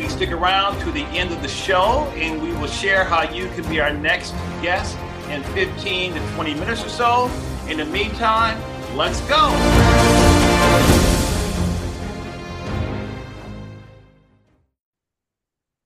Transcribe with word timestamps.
please 0.00 0.12
stick 0.14 0.32
around 0.32 0.80
to 0.80 0.90
the 0.92 1.04
end 1.08 1.30
of 1.30 1.42
the 1.42 1.48
show 1.48 2.10
and 2.16 2.42
we 2.42 2.50
will 2.52 2.66
share 2.66 3.04
how 3.04 3.22
you 3.34 3.48
can 3.48 3.68
be 3.68 3.80
our 3.80 3.92
next 3.92 4.30
guest 4.62 4.96
in 5.28 5.42
15 5.52 6.14
to 6.14 6.20
20 6.36 6.54
minutes 6.54 6.82
or 6.82 6.88
so. 6.88 7.30
In 7.68 7.76
the 7.76 7.84
meantime, 7.84 8.58
let's 8.96 9.20
go. 9.28 9.50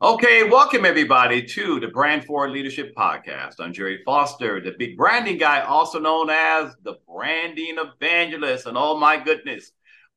Okay, 0.01 0.49
welcome 0.49 0.85
everybody 0.85 1.43
to 1.43 1.81
the 1.81 1.89
Brand 1.89 2.25
Forward 2.25 2.53
Leadership 2.53 2.95
Podcast. 2.95 3.55
I'm 3.59 3.73
Gerry 3.73 4.01
Foster, 4.05 4.61
the 4.61 4.77
big 4.79 4.97
branding 4.97 5.39
guy, 5.39 5.63
also 5.63 5.99
known 5.99 6.31
as 6.31 6.73
the 6.85 6.99
branding 7.13 7.79
evangelist. 7.79 8.67
And 8.67 8.77
oh 8.79 8.97
my 8.97 9.17
goodness, 9.17 9.73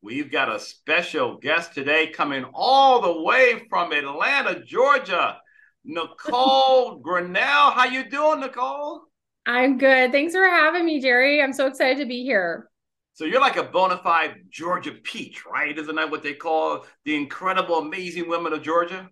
we've 0.08 0.32
got 0.32 0.48
a 0.48 0.58
special 0.58 1.38
guest 1.38 1.74
today 1.74 2.08
coming 2.08 2.46
all 2.54 3.02
the 3.02 3.24
way 3.24 3.66
from 3.70 3.92
Atlanta, 3.92 4.64
Georgia. 4.64 5.38
Nicole 5.84 6.95
Grinnell. 7.04 7.72
How 7.72 7.84
you 7.84 8.09
doing, 8.09 8.40
Nicole? 8.40 9.02
I'm 9.46 9.78
good. 9.78 10.14
Thanks 10.14 10.34
for 10.34 10.46
having 10.46 10.86
me, 10.86 11.02
Gerry. 11.02 11.42
I'm 11.42 11.52
so 11.52 11.68
excited 11.68 11.98
to 11.98 12.06
be 12.06 12.23
here. 12.23 12.70
So 13.16 13.26
you're 13.26 13.42
like 13.42 13.58
a 13.58 13.64
bona 13.64 13.98
fide 13.98 14.36
Georgia 14.50 14.94
peach, 14.94 15.44
right? 15.46 15.78
Isn't 15.78 15.96
that 15.98 16.09
what 16.09 16.24
they 16.24 16.36
call 16.36 16.86
the 17.03 17.14
incredible, 17.14 17.80
amazing 17.80 18.30
women 18.30 18.53
of 18.53 18.62
Georgia? 18.62 19.09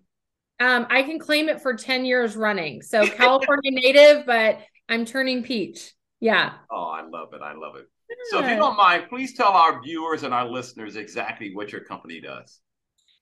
Um, 0.60 0.86
I 0.88 1.02
can 1.02 1.18
claim 1.18 1.50
it 1.50 1.60
for 1.60 1.74
10 1.74 2.06
years 2.06 2.36
running. 2.36 2.80
So 2.80 3.06
California 3.06 3.70
native, 3.70 4.24
but 4.24 4.60
I'm 4.88 5.04
turning 5.04 5.42
peach. 5.42 5.92
Yeah. 6.20 6.54
Oh, 6.70 6.84
I 6.84 7.02
love 7.06 7.34
it. 7.34 7.42
I 7.42 7.52
love 7.52 7.76
it. 7.76 7.84
So 8.30 8.40
if 8.40 8.50
you 8.50 8.56
don't 8.56 8.76
mind, 8.76 9.04
please 9.08 9.34
tell 9.34 9.52
our 9.52 9.80
viewers 9.82 10.22
and 10.22 10.34
our 10.34 10.48
listeners 10.48 10.96
exactly 10.96 11.54
what 11.54 11.72
your 11.72 11.82
company 11.82 12.20
does. 12.20 12.60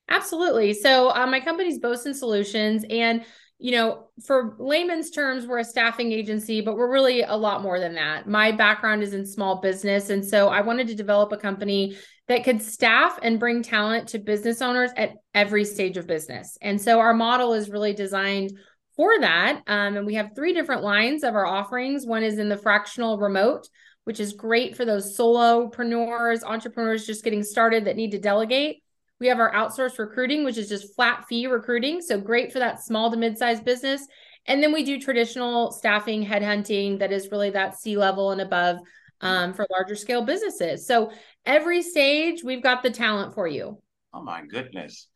Absolutely. 0.09 0.75
So 0.75 1.11
um, 1.11 1.31
my 1.31 1.41
company's 1.41 1.78
Bosun 1.78 2.14
Solutions, 2.14 2.84
and 2.89 3.25
you 3.59 3.70
know, 3.70 4.09
for 4.27 4.56
layman's 4.59 5.11
terms, 5.11 5.47
we're 5.47 5.59
a 5.59 5.64
staffing 5.64 6.12
agency, 6.12 6.61
but 6.61 6.77
we're 6.77 6.91
really 6.91 7.23
a 7.23 7.34
lot 7.34 7.62
more 7.62 7.78
than 7.78 7.95
that. 7.95 8.28
My 8.28 8.53
background 8.53 9.03
is 9.03 9.14
in 9.14 9.25
small 9.25 9.61
business, 9.61 10.11
and 10.11 10.25
so 10.25 10.48
I 10.48 10.61
wanted 10.61 10.89
to 10.89 10.95
develop 10.95 11.33
a 11.33 11.36
company 11.36 11.97
that 12.29 12.45
could 12.45 12.62
staff 12.62 13.19
and 13.23 13.39
bring 13.39 13.62
talent 13.62 14.08
to 14.08 14.19
business 14.19 14.62
owners 14.62 14.91
at 14.97 15.12
every 15.34 15.64
stage 15.64 15.97
of 15.97 16.06
business. 16.06 16.56
And 16.62 16.81
so 16.81 16.98
our 16.98 17.14
model 17.14 17.53
is 17.53 17.69
really 17.69 17.92
designed 17.92 18.53
for 18.97 19.20
that. 19.20 19.62
Um, 19.67 19.97
and 19.97 20.06
we 20.06 20.14
have 20.14 20.31
three 20.34 20.53
different 20.53 20.83
lines 20.83 21.23
of 21.23 21.34
our 21.34 21.47
offerings. 21.47 22.06
One 22.06 22.23
is 22.23 22.39
in 22.39 22.48
the 22.48 22.56
fractional 22.56 23.19
remote, 23.19 23.69
which 24.05 24.21
is 24.21 24.33
great 24.33 24.77
for 24.77 24.85
those 24.85 25.17
solopreneurs, 25.17 26.45
entrepreneurs 26.45 27.07
just 27.07 27.25
getting 27.25 27.43
started 27.43 27.87
that 27.87 27.97
need 27.97 28.13
to 28.13 28.19
delegate. 28.19 28.83
We 29.21 29.29
have 29.29 29.41
our 29.41 29.53
outsourced 29.53 29.99
recruiting, 29.99 30.45
which 30.45 30.59
is 30.59 30.69
just 30.69 30.95
flat 30.95 31.27
fee 31.29 31.47
recruiting. 31.47 32.01
So 32.03 32.21
great 32.21 32.53
for 32.53 32.59
that 32.59 32.83
small 32.83 33.11
to 33.11 33.17
mid 33.17 33.39
sized 33.39 33.65
business. 33.65 34.07
And 34.47 34.63
then 34.63 34.73
we 34.73 34.85
do 34.85 35.01
traditional 35.01 35.73
staffing, 35.73 36.25
headhunting 36.25 36.98
that 36.98 37.13
is 37.13 37.31
really 37.31 37.51
that 37.51 37.79
C 37.79 37.97
level 37.97 38.31
and 38.33 38.41
above 38.41 38.79
um, 39.20 39.55
for 39.55 39.67
larger 39.70 39.97
scale 39.97 40.23
businesses. 40.23 40.87
So 40.87 41.13
every 41.47 41.83
stage, 41.83 42.45
we've 42.45 42.63
got 42.63 42.83
the 42.83 42.91
talent 42.91 43.35
for 43.35 43.47
you. 43.47 43.81
Oh 44.13 44.23
my 44.23 44.45
goodness. 44.45 45.09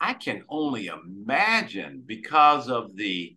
I 0.00 0.14
can 0.14 0.44
only 0.48 0.86
imagine 0.86 2.04
because 2.06 2.68
of 2.68 2.94
the 2.94 3.36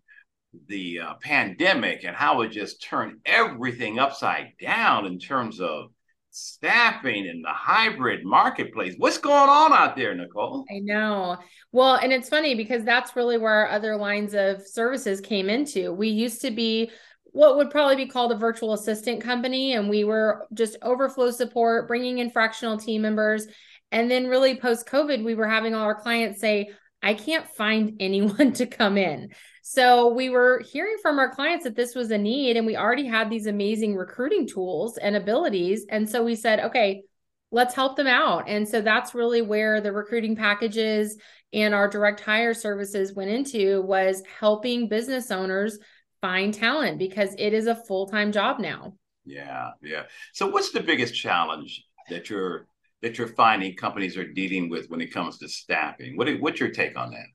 the 0.67 0.99
uh, 0.99 1.13
pandemic 1.21 2.03
and 2.03 2.15
how 2.15 2.41
it 2.41 2.49
just 2.49 2.81
turned 2.81 3.19
everything 3.25 3.99
upside 3.99 4.53
down 4.59 5.05
in 5.05 5.19
terms 5.19 5.59
of 5.61 5.91
staffing 6.31 7.27
and 7.27 7.43
the 7.43 7.49
hybrid 7.49 8.23
marketplace. 8.23 8.95
What's 8.97 9.17
going 9.17 9.49
on 9.49 9.73
out 9.73 9.95
there, 9.95 10.15
Nicole? 10.15 10.65
I 10.69 10.79
know. 10.79 11.37
Well, 11.71 11.95
and 11.95 12.11
it's 12.11 12.29
funny 12.29 12.55
because 12.55 12.83
that's 12.83 13.15
really 13.15 13.37
where 13.37 13.51
our 13.51 13.69
other 13.69 13.97
lines 13.97 14.33
of 14.33 14.65
services 14.65 15.21
came 15.21 15.49
into. 15.49 15.91
We 15.91 16.09
used 16.09 16.41
to 16.41 16.51
be 16.51 16.91
what 17.25 17.57
would 17.57 17.69
probably 17.69 17.95
be 17.95 18.07
called 18.07 18.31
a 18.31 18.37
virtual 18.37 18.73
assistant 18.73 19.21
company, 19.21 19.73
and 19.73 19.89
we 19.89 20.03
were 20.03 20.47
just 20.53 20.77
overflow 20.81 21.31
support, 21.31 21.87
bringing 21.87 22.17
in 22.17 22.29
fractional 22.29 22.77
team 22.77 23.01
members. 23.01 23.47
And 23.91 24.09
then, 24.09 24.27
really, 24.27 24.57
post 24.57 24.87
COVID, 24.87 25.23
we 25.23 25.35
were 25.35 25.47
having 25.47 25.73
all 25.73 25.83
our 25.83 25.99
clients 25.99 26.39
say, 26.39 26.71
I 27.01 27.13
can't 27.13 27.47
find 27.47 27.95
anyone 27.99 28.53
to 28.53 28.65
come 28.65 28.97
in. 28.97 29.29
So 29.73 30.09
we 30.09 30.27
were 30.27 30.61
hearing 30.69 30.97
from 31.01 31.17
our 31.17 31.33
clients 31.33 31.63
that 31.63 31.77
this 31.77 31.95
was 31.95 32.11
a 32.11 32.17
need, 32.17 32.57
and 32.57 32.67
we 32.67 32.75
already 32.75 33.07
had 33.07 33.29
these 33.29 33.47
amazing 33.47 33.95
recruiting 33.95 34.45
tools 34.45 34.97
and 34.97 35.15
abilities. 35.15 35.85
And 35.87 36.09
so 36.09 36.25
we 36.25 36.35
said, 36.35 36.59
okay, 36.59 37.03
let's 37.51 37.73
help 37.73 37.95
them 37.95 38.05
out. 38.05 38.49
And 38.49 38.67
so 38.67 38.81
that's 38.81 39.15
really 39.15 39.41
where 39.41 39.79
the 39.79 39.93
recruiting 39.93 40.35
packages 40.35 41.17
and 41.53 41.73
our 41.73 41.87
direct 41.87 42.19
hire 42.19 42.53
services 42.53 43.13
went 43.13 43.31
into 43.31 43.81
was 43.83 44.21
helping 44.41 44.89
business 44.89 45.31
owners 45.31 45.79
find 46.19 46.53
talent 46.53 46.99
because 46.99 47.33
it 47.39 47.53
is 47.53 47.67
a 47.67 47.81
full-time 47.85 48.33
job 48.33 48.59
now. 48.59 48.95
Yeah, 49.23 49.69
yeah. 49.81 50.03
So 50.33 50.47
what's 50.47 50.73
the 50.73 50.83
biggest 50.83 51.15
challenge 51.15 51.81
that 52.09 52.29
you're 52.29 52.67
that 53.01 53.17
you're 53.17 53.27
finding 53.29 53.77
companies 53.77 54.17
are 54.17 54.27
dealing 54.27 54.69
with 54.69 54.89
when 54.89 54.99
it 54.99 55.13
comes 55.13 55.37
to 55.37 55.47
staffing? 55.47 56.17
What 56.17 56.27
what's 56.41 56.59
your 56.59 56.71
take 56.71 56.97
on 56.97 57.11
that? 57.11 57.27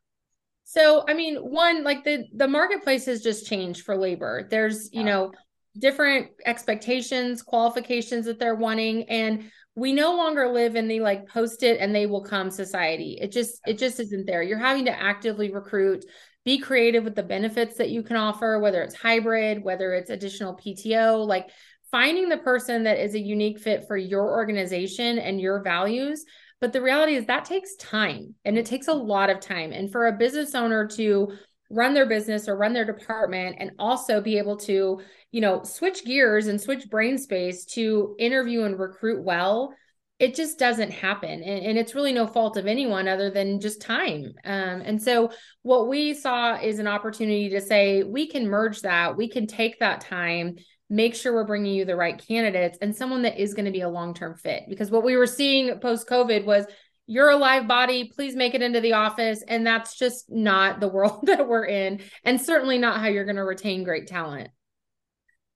So, 0.68 1.04
I 1.08 1.14
mean, 1.14 1.36
one 1.36 1.84
like 1.84 2.02
the 2.02 2.24
the 2.34 2.48
marketplace 2.48 3.06
has 3.06 3.22
just 3.22 3.46
changed 3.46 3.84
for 3.84 3.96
labor. 3.96 4.48
There's, 4.50 4.88
you 4.92 5.04
know, 5.04 5.30
different 5.78 6.28
expectations, 6.44 7.40
qualifications 7.40 8.26
that 8.26 8.40
they're 8.40 8.56
wanting 8.56 9.04
and 9.04 9.50
we 9.76 9.92
no 9.92 10.16
longer 10.16 10.48
live 10.48 10.74
in 10.74 10.88
the 10.88 10.98
like 11.00 11.28
post 11.28 11.62
it 11.62 11.78
and 11.80 11.94
they 11.94 12.06
will 12.06 12.24
come 12.24 12.50
society. 12.50 13.16
It 13.20 13.30
just 13.30 13.60
it 13.64 13.78
just 13.78 14.00
isn't 14.00 14.26
there. 14.26 14.42
You're 14.42 14.58
having 14.58 14.86
to 14.86 15.00
actively 15.00 15.52
recruit, 15.52 16.04
be 16.44 16.58
creative 16.58 17.04
with 17.04 17.14
the 17.14 17.22
benefits 17.22 17.76
that 17.76 17.90
you 17.90 18.02
can 18.02 18.16
offer, 18.16 18.58
whether 18.58 18.82
it's 18.82 18.96
hybrid, 18.96 19.62
whether 19.62 19.92
it's 19.92 20.10
additional 20.10 20.56
PTO, 20.56 21.24
like 21.24 21.48
finding 21.92 22.28
the 22.28 22.38
person 22.38 22.82
that 22.84 22.98
is 22.98 23.14
a 23.14 23.20
unique 23.20 23.60
fit 23.60 23.84
for 23.86 23.96
your 23.96 24.30
organization 24.30 25.20
and 25.20 25.40
your 25.40 25.62
values. 25.62 26.24
But 26.60 26.72
the 26.72 26.82
reality 26.82 27.14
is 27.14 27.26
that 27.26 27.44
takes 27.44 27.76
time 27.76 28.34
and 28.44 28.56
it 28.56 28.66
takes 28.66 28.88
a 28.88 28.94
lot 28.94 29.30
of 29.30 29.40
time. 29.40 29.72
And 29.72 29.90
for 29.90 30.06
a 30.06 30.16
business 30.16 30.54
owner 30.54 30.86
to 30.88 31.32
run 31.70 31.94
their 31.94 32.06
business 32.06 32.48
or 32.48 32.56
run 32.56 32.72
their 32.72 32.84
department 32.84 33.56
and 33.58 33.72
also 33.78 34.20
be 34.20 34.38
able 34.38 34.56
to, 34.56 35.00
you 35.32 35.40
know, 35.40 35.62
switch 35.64 36.04
gears 36.04 36.46
and 36.46 36.60
switch 36.60 36.88
brain 36.88 37.18
space 37.18 37.64
to 37.64 38.14
interview 38.18 38.62
and 38.62 38.78
recruit 38.78 39.22
well, 39.22 39.74
it 40.18 40.34
just 40.34 40.58
doesn't 40.58 40.92
happen. 40.92 41.42
And, 41.42 41.66
and 41.66 41.78
it's 41.78 41.94
really 41.94 42.12
no 42.12 42.26
fault 42.26 42.56
of 42.56 42.66
anyone 42.66 43.06
other 43.06 43.30
than 43.30 43.60
just 43.60 43.82
time. 43.82 44.32
Um, 44.44 44.80
and 44.80 45.02
so 45.02 45.30
what 45.62 45.88
we 45.88 46.14
saw 46.14 46.58
is 46.58 46.78
an 46.78 46.86
opportunity 46.86 47.50
to 47.50 47.60
say, 47.60 48.02
we 48.02 48.28
can 48.28 48.48
merge 48.48 48.80
that, 48.82 49.16
we 49.16 49.28
can 49.28 49.46
take 49.46 49.78
that 49.80 50.00
time 50.00 50.56
make 50.88 51.14
sure 51.14 51.32
we're 51.32 51.44
bringing 51.44 51.74
you 51.74 51.84
the 51.84 51.96
right 51.96 52.22
candidates 52.26 52.78
and 52.80 52.94
someone 52.94 53.22
that 53.22 53.40
is 53.40 53.54
going 53.54 53.64
to 53.64 53.72
be 53.72 53.80
a 53.80 53.88
long-term 53.88 54.36
fit. 54.36 54.64
Because 54.68 54.90
what 54.90 55.04
we 55.04 55.16
were 55.16 55.26
seeing 55.26 55.78
post 55.80 56.08
covid 56.08 56.44
was 56.44 56.66
you're 57.08 57.30
a 57.30 57.36
live 57.36 57.68
body 57.68 58.10
please 58.14 58.34
make 58.34 58.54
it 58.54 58.62
into 58.62 58.80
the 58.80 58.92
office 58.94 59.42
and 59.46 59.66
that's 59.66 59.96
just 59.96 60.26
not 60.28 60.80
the 60.80 60.88
world 60.96 61.20
that 61.24 61.48
we're 61.48 61.66
in 61.66 62.00
and 62.24 62.40
certainly 62.40 62.78
not 62.78 63.00
how 63.00 63.06
you're 63.06 63.24
going 63.24 63.36
to 63.36 63.44
retain 63.44 63.84
great 63.84 64.06
talent. 64.06 64.48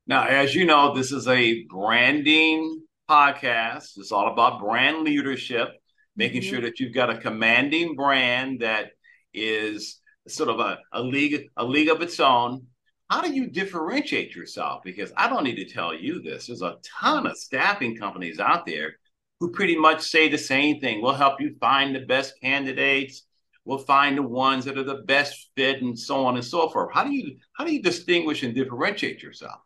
Now 0.07 0.27
as 0.27 0.55
you 0.55 0.65
know 0.65 0.95
this 0.95 1.13
is 1.13 1.29
a 1.29 1.65
branding 1.65 2.83
podcast. 3.09 3.99
It's 3.99 4.13
all 4.13 4.33
about 4.33 4.61
brand 4.61 5.05
leadership 5.05 5.69
making 6.17 6.43
mm-hmm. 6.43 6.51
sure 6.51 6.61
that 6.63 6.81
you've 6.81 6.95
got 6.95 7.11
a 7.11 7.19
commanding 7.19 7.95
brand 7.95 8.61
that 8.61 8.91
is 9.33 10.01
sort 10.29 10.49
of 10.49 10.61
a, 10.61 10.79
a 10.93 11.03
league 11.03 11.47
a 11.57 11.65
league 11.65 11.89
of 11.89 12.03
its 12.03 12.21
own 12.21 12.67
how 13.11 13.21
do 13.21 13.33
you 13.33 13.49
differentiate 13.49 14.37
yourself? 14.37 14.83
Because 14.85 15.13
I 15.17 15.29
don't 15.29 15.43
need 15.43 15.57
to 15.57 15.65
tell 15.65 15.93
you 15.93 16.23
this. 16.23 16.47
There's 16.47 16.63
a 16.63 16.77
ton 17.01 17.27
of 17.27 17.37
staffing 17.37 17.97
companies 17.97 18.39
out 18.39 18.65
there 18.65 18.95
who 19.41 19.51
pretty 19.51 19.77
much 19.77 20.03
say 20.03 20.29
the 20.29 20.39
same 20.39 20.81
thing. 20.81 21.03
We'll 21.03 21.15
help 21.15 21.41
you 21.41 21.57
find 21.59 21.95
the 21.95 22.01
best 22.01 22.35
candidates. 22.41 23.25
We'll 23.65 23.79
find 23.79 24.17
the 24.17 24.23
ones 24.23 24.65
that 24.65 24.79
are 24.79 24.85
the 24.85 25.03
best 25.07 25.51
fit 25.57 25.83
and 25.83 25.99
so 25.99 26.25
on 26.25 26.37
and 26.37 26.45
so 26.45 26.69
forth. 26.69 26.95
How 26.95 27.03
do 27.03 27.13
you 27.13 27.37
how 27.55 27.65
do 27.65 27.73
you 27.73 27.83
distinguish 27.83 28.45
and 28.45 28.55
differentiate 28.55 29.23
yourself? 29.23 29.61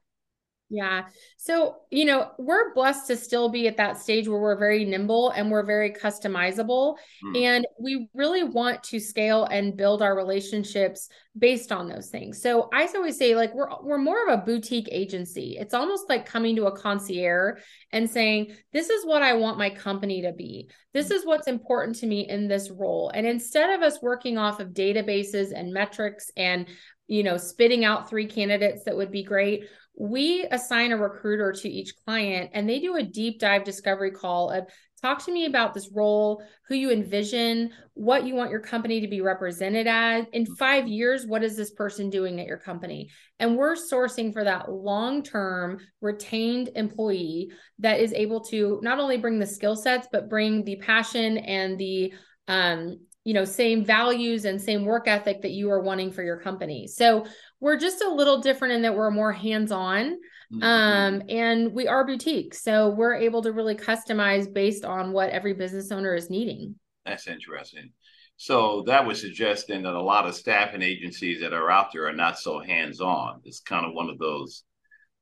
Yeah. 0.70 1.04
So, 1.36 1.76
you 1.90 2.04
know, 2.04 2.30
we're 2.38 2.72
blessed 2.74 3.06
to 3.08 3.16
still 3.16 3.48
be 3.48 3.68
at 3.68 3.76
that 3.76 3.98
stage 3.98 4.26
where 4.26 4.40
we're 4.40 4.58
very 4.58 4.84
nimble 4.84 5.30
and 5.30 5.50
we're 5.50 5.64
very 5.64 5.90
customizable. 5.90 6.96
Mm. 7.24 7.42
And 7.42 7.66
we 7.78 8.08
really 8.14 8.44
want 8.44 8.82
to 8.84 8.98
scale 8.98 9.44
and 9.44 9.76
build 9.76 10.02
our 10.02 10.16
relationships 10.16 11.08
based 11.36 11.70
on 11.70 11.88
those 11.88 12.08
things. 12.08 12.40
So 12.40 12.68
I 12.72 12.88
always 12.94 13.18
say, 13.18 13.34
like, 13.34 13.52
we're 13.54 13.68
we're 13.82 13.98
more 13.98 14.26
of 14.26 14.38
a 14.38 14.42
boutique 14.42 14.88
agency. 14.90 15.56
It's 15.58 15.74
almost 15.74 16.08
like 16.08 16.26
coming 16.26 16.56
to 16.56 16.66
a 16.66 16.76
concierge 16.76 17.60
and 17.92 18.08
saying, 18.08 18.54
This 18.72 18.88
is 18.88 19.04
what 19.04 19.22
I 19.22 19.34
want 19.34 19.58
my 19.58 19.70
company 19.70 20.22
to 20.22 20.32
be. 20.32 20.70
This 20.92 21.10
is 21.10 21.26
what's 21.26 21.48
important 21.48 21.96
to 21.96 22.06
me 22.06 22.28
in 22.28 22.46
this 22.46 22.70
role. 22.70 23.10
And 23.12 23.26
instead 23.26 23.70
of 23.70 23.82
us 23.82 24.00
working 24.00 24.38
off 24.38 24.60
of 24.60 24.68
databases 24.68 25.52
and 25.52 25.72
metrics 25.72 26.30
and 26.36 26.66
you 27.06 27.22
know, 27.22 27.36
spitting 27.36 27.84
out 27.84 28.08
three 28.08 28.26
candidates 28.26 28.84
that 28.84 28.96
would 28.96 29.10
be 29.10 29.22
great 29.22 29.64
we 29.96 30.44
assign 30.50 30.90
a 30.90 30.96
recruiter 30.96 31.52
to 31.52 31.68
each 31.68 31.92
client 32.04 32.50
and 32.52 32.68
they 32.68 32.80
do 32.80 32.96
a 32.96 33.02
deep 33.04 33.38
dive 33.38 33.62
discovery 33.62 34.10
call 34.10 34.50
of 34.50 34.66
talk 35.04 35.22
to 35.22 35.32
me 35.32 35.44
about 35.44 35.74
this 35.74 35.90
role, 35.92 36.42
who 36.66 36.74
you 36.74 36.90
envision, 36.90 37.70
what 37.92 38.24
you 38.24 38.34
want 38.34 38.50
your 38.50 38.60
company 38.60 39.02
to 39.02 39.06
be 39.06 39.20
represented 39.20 39.86
as. 39.86 40.24
In 40.32 40.46
five 40.56 40.88
years, 40.88 41.26
what 41.26 41.44
is 41.44 41.58
this 41.58 41.72
person 41.72 42.08
doing 42.08 42.40
at 42.40 42.46
your 42.46 42.56
company? 42.56 43.10
And 43.38 43.54
we're 43.54 43.76
sourcing 43.76 44.32
for 44.32 44.44
that 44.44 44.72
long 44.72 45.22
term 45.22 45.78
retained 46.00 46.70
employee 46.74 47.50
that 47.80 48.00
is 48.00 48.14
able 48.14 48.40
to 48.44 48.80
not 48.82 48.98
only 48.98 49.18
bring 49.18 49.38
the 49.38 49.46
skill 49.46 49.76
sets, 49.76 50.08
but 50.10 50.30
bring 50.30 50.64
the 50.64 50.76
passion 50.76 51.36
and 51.36 51.78
the 51.78 52.14
um, 52.48 52.98
you 53.24 53.32
know 53.34 53.44
same 53.44 53.84
values 53.84 54.44
and 54.44 54.60
same 54.60 54.84
work 54.84 55.08
ethic 55.08 55.42
that 55.42 55.50
you 55.50 55.70
are 55.70 55.80
wanting 55.80 56.12
for 56.12 56.22
your 56.22 56.38
company. 56.38 56.86
So 56.86 57.26
we're 57.60 57.78
just 57.78 58.02
a 58.02 58.08
little 58.08 58.40
different 58.40 58.74
in 58.74 58.82
that 58.82 58.94
we're 58.94 59.10
more 59.10 59.32
hands-on 59.32 60.18
mm-hmm. 60.52 60.62
um, 60.62 61.22
and 61.28 61.72
we 61.72 61.88
are 61.88 62.06
boutique. 62.06 62.54
So 62.54 62.90
we're 62.90 63.14
able 63.14 63.42
to 63.42 63.52
really 63.52 63.74
customize 63.74 64.52
based 64.52 64.84
on 64.84 65.12
what 65.12 65.30
every 65.30 65.54
business 65.54 65.90
owner 65.90 66.14
is 66.14 66.30
needing. 66.30 66.76
That's 67.06 67.26
interesting. 67.26 67.90
So 68.36 68.82
that 68.86 69.06
was 69.06 69.20
suggesting 69.20 69.82
that 69.84 69.94
a 69.94 70.02
lot 70.02 70.26
of 70.26 70.34
staffing 70.34 70.82
agencies 70.82 71.40
that 71.40 71.52
are 71.52 71.70
out 71.70 71.92
there 71.92 72.06
are 72.06 72.12
not 72.12 72.38
so 72.38 72.58
hands-on. 72.58 73.40
It's 73.44 73.60
kind 73.60 73.86
of 73.86 73.94
one 73.94 74.10
of 74.10 74.18
those 74.18 74.64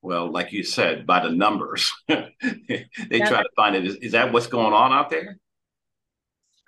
well 0.05 0.32
like 0.32 0.52
you 0.52 0.64
said 0.64 1.06
by 1.06 1.20
the 1.20 1.31
numbers. 1.31 1.93
They 2.08 3.19
try 3.20 3.43
to 3.43 3.48
find 3.55 3.76
it. 3.76 3.87
Is, 3.87 3.96
is 3.96 4.12
that 4.12 4.32
what's 4.32 4.46
going 4.46 4.72
on 4.72 4.93
out 4.93 5.10
there 5.10 5.38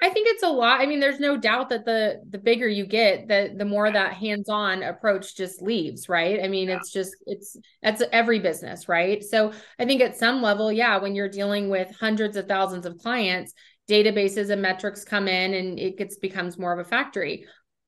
I 0.04 0.10
think 0.10 0.28
it's 0.28 0.42
a 0.42 0.48
lot. 0.48 0.82
I 0.82 0.86
mean, 0.86 1.00
there's 1.00 1.18
no 1.18 1.38
doubt 1.38 1.70
that 1.70 1.86
the 1.86 2.20
the 2.28 2.36
bigger 2.36 2.68
you 2.68 2.84
get, 2.84 3.26
the 3.26 3.54
the 3.56 3.64
more 3.64 3.90
that 3.90 4.12
hands-on 4.12 4.82
approach 4.82 5.34
just 5.34 5.62
leaves, 5.62 6.10
right? 6.10 6.40
I 6.44 6.48
mean, 6.48 6.68
yeah. 6.68 6.76
it's 6.76 6.92
just 6.92 7.16
it's 7.26 7.56
that's 7.82 8.02
every 8.12 8.38
business, 8.38 8.86
right? 8.86 9.24
So 9.24 9.52
I 9.78 9.86
think 9.86 10.02
at 10.02 10.18
some 10.18 10.42
level, 10.42 10.70
yeah, 10.70 10.98
when 10.98 11.14
you're 11.14 11.30
dealing 11.30 11.70
with 11.70 11.90
hundreds 11.98 12.36
of 12.36 12.46
thousands 12.46 12.84
of 12.84 12.98
clients, 12.98 13.54
databases 13.88 14.50
and 14.50 14.60
metrics 14.60 15.04
come 15.04 15.26
in 15.26 15.54
and 15.54 15.78
it 15.78 15.96
gets 15.96 16.18
becomes 16.18 16.58
more 16.58 16.78
of 16.78 16.86
a 16.86 16.88
factory. 16.88 17.46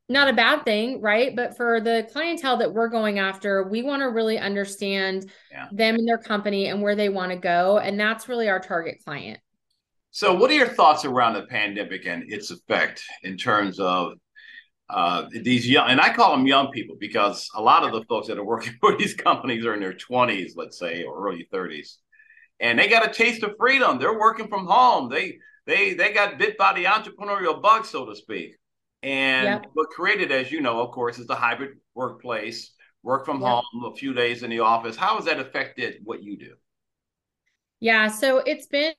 Not 0.09 0.29
a 0.29 0.33
bad 0.33 0.65
thing, 0.65 1.03
right? 1.03 1.37
But 1.37 1.59
for 1.59 1.83
the 1.83 2.09
clientele 2.13 2.57
that 2.59 2.73
we're 2.73 2.89
going 2.89 3.19
after, 3.19 3.69
we 3.69 3.83
want 3.83 4.01
to 4.01 4.07
really 4.07 4.39
understand 4.39 5.31
yeah. 5.51 5.67
them 5.71 5.97
and 5.97 6.09
their 6.09 6.17
company 6.17 6.69
and 6.69 6.81
where 6.81 6.97
they 6.97 7.11
want 7.11 7.33
to 7.33 7.37
go. 7.37 7.79
And 7.79 8.01
that's 8.01 8.27
really 8.27 8.49
our 8.49 8.61
target 8.61 9.03
client. 9.05 9.39
So, 10.17 10.33
what 10.33 10.51
are 10.51 10.55
your 10.55 10.69
thoughts 10.69 11.05
around 11.05 11.35
the 11.35 11.43
pandemic 11.43 12.07
and 12.07 12.33
its 12.33 12.51
effect 12.51 13.05
in 13.23 13.37
terms 13.37 13.79
of 13.79 14.15
uh, 14.89 15.27
these 15.31 15.69
young, 15.69 15.91
and 15.91 16.01
I 16.01 16.11
call 16.11 16.35
them 16.35 16.47
young 16.47 16.71
people 16.71 16.97
because 16.99 17.51
a 17.55 17.61
lot 17.61 17.85
of 17.85 17.93
the 17.93 18.03
folks 18.07 18.29
that 18.29 18.39
are 18.39 18.45
working 18.45 18.73
for 18.81 18.97
these 18.97 19.13
companies 19.13 19.67
are 19.67 19.75
in 19.75 19.81
their 19.81 19.93
20s, 19.93 20.53
let's 20.57 20.79
say, 20.79 21.03
or 21.03 21.29
early 21.29 21.47
30s, 21.53 21.97
and 22.61 22.79
they 22.79 22.89
got 22.89 23.07
a 23.07 23.13
taste 23.13 23.43
of 23.43 23.57
freedom. 23.59 23.99
They're 23.99 24.19
working 24.19 24.49
from 24.49 24.65
home. 24.65 25.11
They 25.11 25.37
they 25.67 25.93
they 25.93 26.15
got 26.15 26.39
bit 26.39 26.57
by 26.57 26.73
the 26.73 26.85
entrepreneurial 26.85 27.61
bug, 27.61 27.85
so 27.85 28.07
to 28.07 28.17
speak. 28.17 28.57
And 29.03 29.45
yep. 29.45 29.67
what 29.75 29.91
created, 29.91 30.33
as 30.33 30.51
you 30.51 30.63
know, 30.63 30.81
of 30.81 30.93
course, 30.93 31.19
is 31.19 31.27
the 31.27 31.35
hybrid 31.35 31.73
workplace, 31.95 32.73
work 33.03 33.27
from 33.27 33.43
yep. 33.43 33.51
home, 33.51 33.93
a 33.93 33.95
few 33.95 34.15
days 34.15 34.43
in 34.43 34.49
the 34.49 34.61
office. 34.61 34.97
How 34.97 35.17
has 35.17 35.27
that 35.27 35.41
affected 35.41 35.97
what 36.05 36.23
you 36.23 36.39
do? 36.39 36.55
Yeah, 37.81 38.09
so 38.09 38.39
it's 38.39 38.67
been 38.67 38.95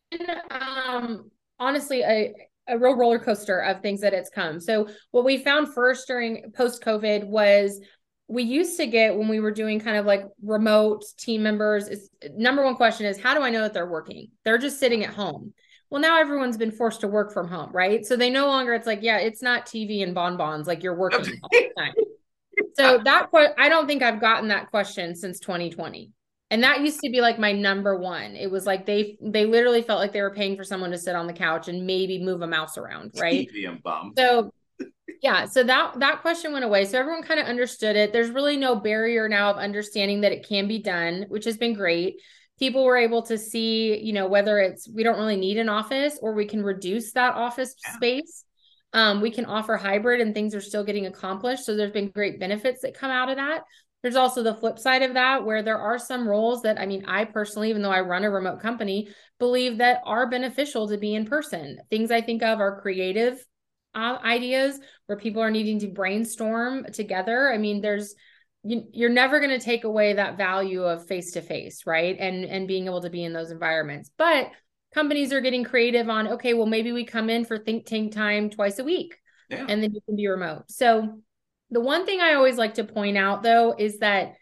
um, 0.52 1.32
honestly 1.60 2.02
a 2.02 2.34
a 2.68 2.78
real 2.78 2.96
roller 2.96 3.20
coaster 3.20 3.60
of 3.60 3.82
things 3.82 4.02
that 4.02 4.14
it's 4.14 4.30
come. 4.30 4.60
So 4.60 4.90
what 5.12 5.24
we 5.24 5.38
found 5.38 5.74
first 5.74 6.08
during 6.08 6.52
post 6.56 6.84
COVID 6.84 7.26
was 7.26 7.80
we 8.28 8.44
used 8.44 8.78
to 8.78 8.88
get 8.88 9.16
when 9.16 9.30
we 9.30 9.40
were 9.40 9.52
doing 9.52 9.80
kind 9.80 9.98
of 9.98 10.06
like 10.06 10.26
remote 10.44 11.06
team 11.18 11.44
members 11.44 11.88
is 11.88 12.10
number 12.36 12.64
one 12.64 12.76
question 12.76 13.06
is 13.06 13.18
how 13.20 13.34
do 13.34 13.42
I 13.42 13.50
know 13.50 13.62
that 13.62 13.74
they're 13.74 13.90
working? 13.90 14.32
They're 14.44 14.58
just 14.58 14.80
sitting 14.80 15.06
at 15.06 15.14
home. 15.14 15.54
Well, 15.90 16.02
now 16.02 16.20
everyone's 16.20 16.58
been 16.58 16.72
forced 16.72 17.02
to 17.02 17.08
work 17.08 17.32
from 17.32 17.48
home, 17.48 17.72
right? 17.72 18.06
So 18.06 18.18
they 18.18 18.30
no 18.30 18.48
longer 18.48 18.74
it's 18.74 18.86
like, 18.86 19.00
yeah, 19.02 19.20
it's 19.20 19.42
not 19.42 19.66
TV 19.66 20.04
and 20.04 20.14
bonbons 20.14 20.68
like 20.68 20.84
you're 20.84 20.98
working 20.98 21.40
all 21.42 21.50
the 21.52 21.72
time. 21.78 21.94
So 22.74 23.00
that 23.06 23.30
I 23.58 23.70
don't 23.70 23.86
think 23.86 24.02
I've 24.02 24.20
gotten 24.20 24.48
that 24.50 24.72
question 24.72 25.16
since 25.16 25.40
2020 25.40 26.12
and 26.50 26.64
that 26.64 26.82
used 26.82 27.02
to 27.02 27.10
be 27.10 27.22
like 27.22 27.38
my 27.38 27.52
number 27.52 27.98
one. 27.98 28.36
It 28.36 28.50
was 28.50 28.66
like 28.66 28.86
they 28.86 29.18
they 29.22 29.46
literally 29.46 29.82
felt 29.82 30.00
like 30.00 30.14
they 30.14 30.22
were 30.22 30.34
paying 30.34 30.56
for 30.56 30.64
someone 30.64 30.92
to 30.92 30.98
sit 30.98 31.16
on 31.16 31.28
the 31.28 31.34
couch 31.34 31.68
and 31.68 31.86
maybe 31.86 32.24
move 32.24 32.42
a 32.42 32.48
mouse 32.48 32.78
around 32.78 33.12
right? 33.20 33.50
so 34.18 34.52
yeah 35.22 35.46
so 35.46 35.64
that 35.64 36.00
that 36.00 36.22
question 36.22 36.54
went 36.54 36.64
away. 36.64 36.86
So 36.86 37.00
everyone 37.00 37.24
kind 37.24 37.40
of 37.40 37.48
understood 37.48 37.96
it. 37.96 38.14
There's 38.14 38.30
really 38.30 38.56
no 38.56 38.76
barrier 38.76 39.28
now 39.28 39.52
of 39.52 39.58
understanding 39.58 40.22
that 40.22 40.32
it 40.32 40.48
can 40.48 40.68
be 40.68 40.80
done 40.80 41.26
which 41.28 41.46
has 41.46 41.58
been 41.58 41.74
great. 41.74 42.22
People 42.60 42.86
were 42.86 42.98
able 42.98 43.24
to 43.24 43.38
see 43.38 43.98
you 43.98 44.14
know 44.14 44.28
whether 44.28 44.60
it's 44.60 44.88
we 44.90 45.04
don't 45.04 45.18
really 45.18 45.38
need 45.38 45.58
an 45.58 45.70
office 45.70 46.18
or 46.22 46.34
we 46.34 46.46
can 46.46 46.64
reduce 46.64 47.12
that 47.12 47.36
office 47.36 47.76
yeah. 47.86 47.96
space. 47.96 48.46
Um, 48.94 49.20
we 49.20 49.32
can 49.32 49.44
offer 49.44 49.76
hybrid 49.76 50.22
and 50.22 50.34
things 50.34 50.56
are 50.56 50.62
still 50.62 50.86
getting 50.86 51.08
accomplished. 51.08 51.66
So 51.66 51.76
there's 51.76 51.92
been 51.92 52.10
great 52.10 52.40
benefits 52.40 52.82
that 52.82 52.98
come 52.98 53.12
out 53.12 53.30
of 53.30 53.36
that 53.36 53.64
there's 54.02 54.16
also 54.16 54.44
the 54.44 54.54
flip 54.54 54.78
side 54.78 55.02
of 55.02 55.16
that 55.16 55.46
where 55.46 55.64
there 55.64 55.80
are 55.80 55.98
some 55.98 56.28
roles 56.28 56.62
that 56.62 56.80
I 56.80 56.86
mean, 56.86 57.06
I 57.06 57.26
personally, 57.26 57.70
even 57.70 57.82
though 57.82 57.92
I 57.92 58.02
run 58.02 58.24
a 58.24 58.30
remote 58.30 58.62
company, 58.62 59.10
believe 59.40 59.80
that 59.80 60.02
are 60.06 60.30
beneficial 60.30 60.88
to 60.90 60.98
be 60.98 61.16
in 61.16 61.26
person. 61.26 61.80
Things 61.90 62.12
I 62.12 62.22
think 62.22 62.44
of 62.44 62.60
are 62.60 62.82
creative 62.82 63.44
uh, 63.96 64.18
ideas 64.24 64.80
where 65.08 65.18
people 65.18 65.42
are 65.42 65.52
needing 65.52 65.80
to 65.80 65.88
brainstorm 65.88 66.86
together. 66.94 67.52
I 67.52 67.58
mean, 67.58 67.82
there's 67.82 68.14
you, 68.64 68.84
you're 68.92 69.10
never 69.10 69.40
going 69.40 69.58
to 69.58 69.64
take 69.64 69.84
away 69.84 70.14
that 70.14 70.38
value 70.38 70.84
of 70.84 71.08
face 71.08 71.32
to 71.32 71.42
face, 71.42 71.86
right? 71.86 72.16
And 72.20 72.46
and 72.46 72.68
being 72.68 72.86
able 72.86 73.02
to 73.02 73.10
be 73.10 73.24
in 73.24 73.34
those 73.34 73.52
environments. 73.52 74.12
But 74.18 74.52
companies 74.94 75.34
are 75.34 75.42
getting 75.42 75.64
creative 75.64 76.10
on 76.10 76.28
okay, 76.34 76.54
well 76.54 76.66
maybe 76.68 76.92
we 76.92 77.04
come 77.04 77.30
in 77.30 77.46
for 77.46 77.58
think 77.58 77.86
tank 77.86 78.14
time 78.14 78.50
twice 78.50 78.78
a 78.80 78.84
week. 78.84 79.18
Yeah. 79.50 79.66
And 79.68 79.82
then 79.82 79.94
you 79.94 80.02
can 80.02 80.16
be 80.16 80.28
remote. 80.28 80.70
So 80.70 81.22
the 81.70 81.82
one 81.82 82.06
thing 82.06 82.22
I 82.22 82.34
always 82.34 82.58
like 82.58 82.76
to 82.76 82.84
point 82.84 83.18
out 83.18 83.44
though 83.44 83.76
is 83.78 84.00
that 84.00 84.36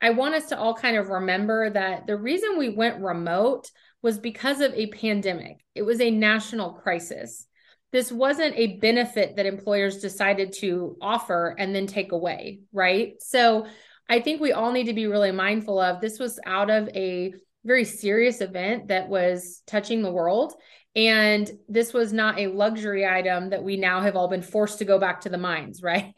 I 0.00 0.10
want 0.10 0.34
us 0.34 0.48
to 0.48 0.58
all 0.58 0.74
kind 0.74 0.96
of 0.96 1.08
remember 1.08 1.70
that 1.70 2.06
the 2.06 2.16
reason 2.16 2.58
we 2.58 2.70
went 2.70 3.02
remote 3.02 3.70
was 4.02 4.18
because 4.18 4.60
of 4.60 4.74
a 4.74 4.88
pandemic. 4.88 5.64
It 5.76 5.82
was 5.82 6.00
a 6.00 6.10
national 6.10 6.72
crisis. 6.72 7.46
This 7.92 8.10
wasn't 8.10 8.56
a 8.56 8.78
benefit 8.78 9.36
that 9.36 9.46
employers 9.46 9.98
decided 9.98 10.54
to 10.54 10.96
offer 11.00 11.54
and 11.56 11.74
then 11.74 11.86
take 11.86 12.10
away, 12.10 12.60
right? 12.72 13.14
So 13.20 13.66
I 14.08 14.20
think 14.20 14.40
we 14.40 14.52
all 14.52 14.72
need 14.72 14.86
to 14.86 14.92
be 14.92 15.06
really 15.06 15.30
mindful 15.30 15.78
of 15.78 16.00
this 16.00 16.18
was 16.18 16.40
out 16.44 16.70
of 16.70 16.88
a 16.88 17.34
very 17.64 17.84
serious 17.84 18.40
event 18.40 18.88
that 18.88 19.08
was 19.08 19.62
touching 19.66 20.02
the 20.02 20.10
world 20.10 20.54
and 20.94 21.50
this 21.68 21.94
was 21.94 22.12
not 22.12 22.38
a 22.38 22.48
luxury 22.48 23.06
item 23.06 23.48
that 23.50 23.64
we 23.64 23.78
now 23.78 24.02
have 24.02 24.14
all 24.14 24.28
been 24.28 24.42
forced 24.42 24.78
to 24.78 24.84
go 24.84 24.98
back 24.98 25.22
to 25.22 25.30
the 25.30 25.38
mines, 25.38 25.82
right? 25.82 26.12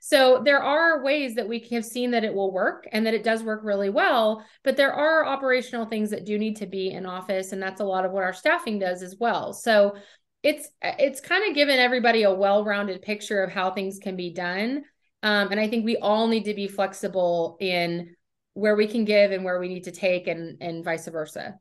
so 0.00 0.40
there 0.44 0.62
are 0.62 1.02
ways 1.02 1.34
that 1.34 1.48
we 1.48 1.66
have 1.72 1.84
seen 1.84 2.12
that 2.12 2.24
it 2.24 2.34
will 2.34 2.52
work 2.52 2.86
and 2.92 3.06
that 3.06 3.14
it 3.14 3.24
does 3.24 3.42
work 3.42 3.62
really 3.64 3.90
well, 3.90 4.44
but 4.62 4.76
there 4.76 4.92
are 4.92 5.26
operational 5.26 5.86
things 5.86 6.10
that 6.10 6.24
do 6.24 6.38
need 6.38 6.56
to 6.56 6.66
be 6.66 6.90
in 6.90 7.06
office 7.06 7.52
and 7.52 7.60
that's 7.60 7.80
a 7.80 7.84
lot 7.84 8.04
of 8.04 8.12
what 8.12 8.22
our 8.22 8.32
staffing 8.32 8.78
does 8.78 9.02
as 9.02 9.16
well. 9.18 9.52
So 9.52 9.96
it's 10.42 10.68
it's 10.82 11.20
kind 11.20 11.48
of 11.48 11.54
given 11.54 11.78
everybody 11.78 12.22
a 12.22 12.34
well-rounded 12.34 13.00
picture 13.02 13.42
of 13.42 13.50
how 13.50 13.70
things 13.70 13.98
can 13.98 14.14
be 14.14 14.32
done. 14.32 14.84
Um, 15.22 15.50
and 15.50 15.58
I 15.58 15.68
think 15.68 15.86
we 15.86 15.96
all 15.96 16.28
need 16.28 16.44
to 16.44 16.54
be 16.54 16.68
flexible 16.68 17.56
in 17.60 18.14
where 18.54 18.76
we 18.76 18.86
can 18.86 19.04
give 19.04 19.30
and 19.30 19.44
where 19.44 19.60
we 19.60 19.68
need 19.68 19.84
to 19.84 19.92
take 19.92 20.26
and 20.26 20.56
and 20.60 20.84
vice 20.84 21.06
versa. 21.08 21.58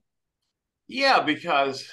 Yeah, 0.88 1.21
because 1.21 1.88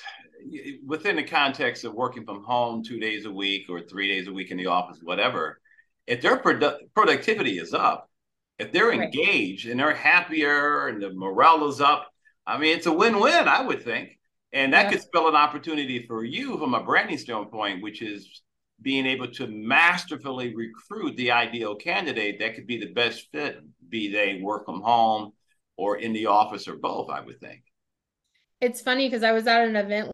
within 0.87 1.17
the 1.17 1.23
context 1.23 1.85
of 1.85 1.95
working 1.95 2.25
from 2.25 2.45
home 2.45 2.83
two 2.83 2.99
days 2.99 3.25
a 3.25 3.31
week 3.31 3.67
or 3.69 3.81
three 3.81 4.09
days 4.09 4.29
a 4.29 4.33
week 4.33 4.51
in 4.51 4.57
the 4.57 4.67
office, 4.67 4.99
whatever, 5.03 5.61
if 6.07 6.23
their 6.23 6.37
produ- 6.37 6.79
productivity 6.95 7.59
is 7.59 7.75
up, 7.75 8.11
if 8.59 8.73
they're 8.73 8.89
right. 8.89 9.03
engaged 9.03 9.69
and 9.69 9.81
they're 9.81 9.95
happier 9.95 10.89
and 10.89 11.03
the 11.03 11.13
morale 11.13 11.69
is 11.69 11.81
up, 11.81 12.09
I 12.47 12.59
mean, 12.59 12.77
it's 12.77 12.87
a 12.87 12.93
win-win, 12.93 13.49
I 13.49 13.63
would 13.63 13.85
think. 13.85 14.19
And 14.53 14.73
that 14.73 14.87
yeah. 14.87 14.91
could 14.93 15.03
spell 15.03 15.29
an 15.29 15.37
opportunity 15.37 16.05
for 16.07 16.25
you 16.25 16.59
from 16.59 16.75
a 16.75 16.83
branding 16.83 17.19
standpoint, 17.19 17.83
which 17.83 18.03
is 18.03 18.43
being 18.83 19.07
able 19.07 19.29
to 19.29 19.47
masterfully 19.47 20.55
recruit 20.55 21.17
the 21.17 21.31
ideal 21.31 21.75
candidate 21.75 22.39
that 22.39 22.55
could 22.55 22.67
be 22.67 22.79
the 22.79 22.93
best 22.93 23.29
fit, 23.33 23.61
be 23.89 24.11
they 24.11 24.41
work 24.43 24.65
from 24.65 24.81
home 24.81 25.33
or 25.77 25.99
in 25.99 26.13
the 26.13 26.27
office 26.27 26.69
or 26.69 26.77
both, 26.77 27.11
I 27.11 27.21
would 27.21 27.41
think. 27.41 27.63
It's 28.61 28.81
funny 28.81 29.09
because 29.09 29.23
I 29.23 29.33
was 29.33 29.47
at 29.47 29.67
an 29.67 29.77
event 29.77 30.11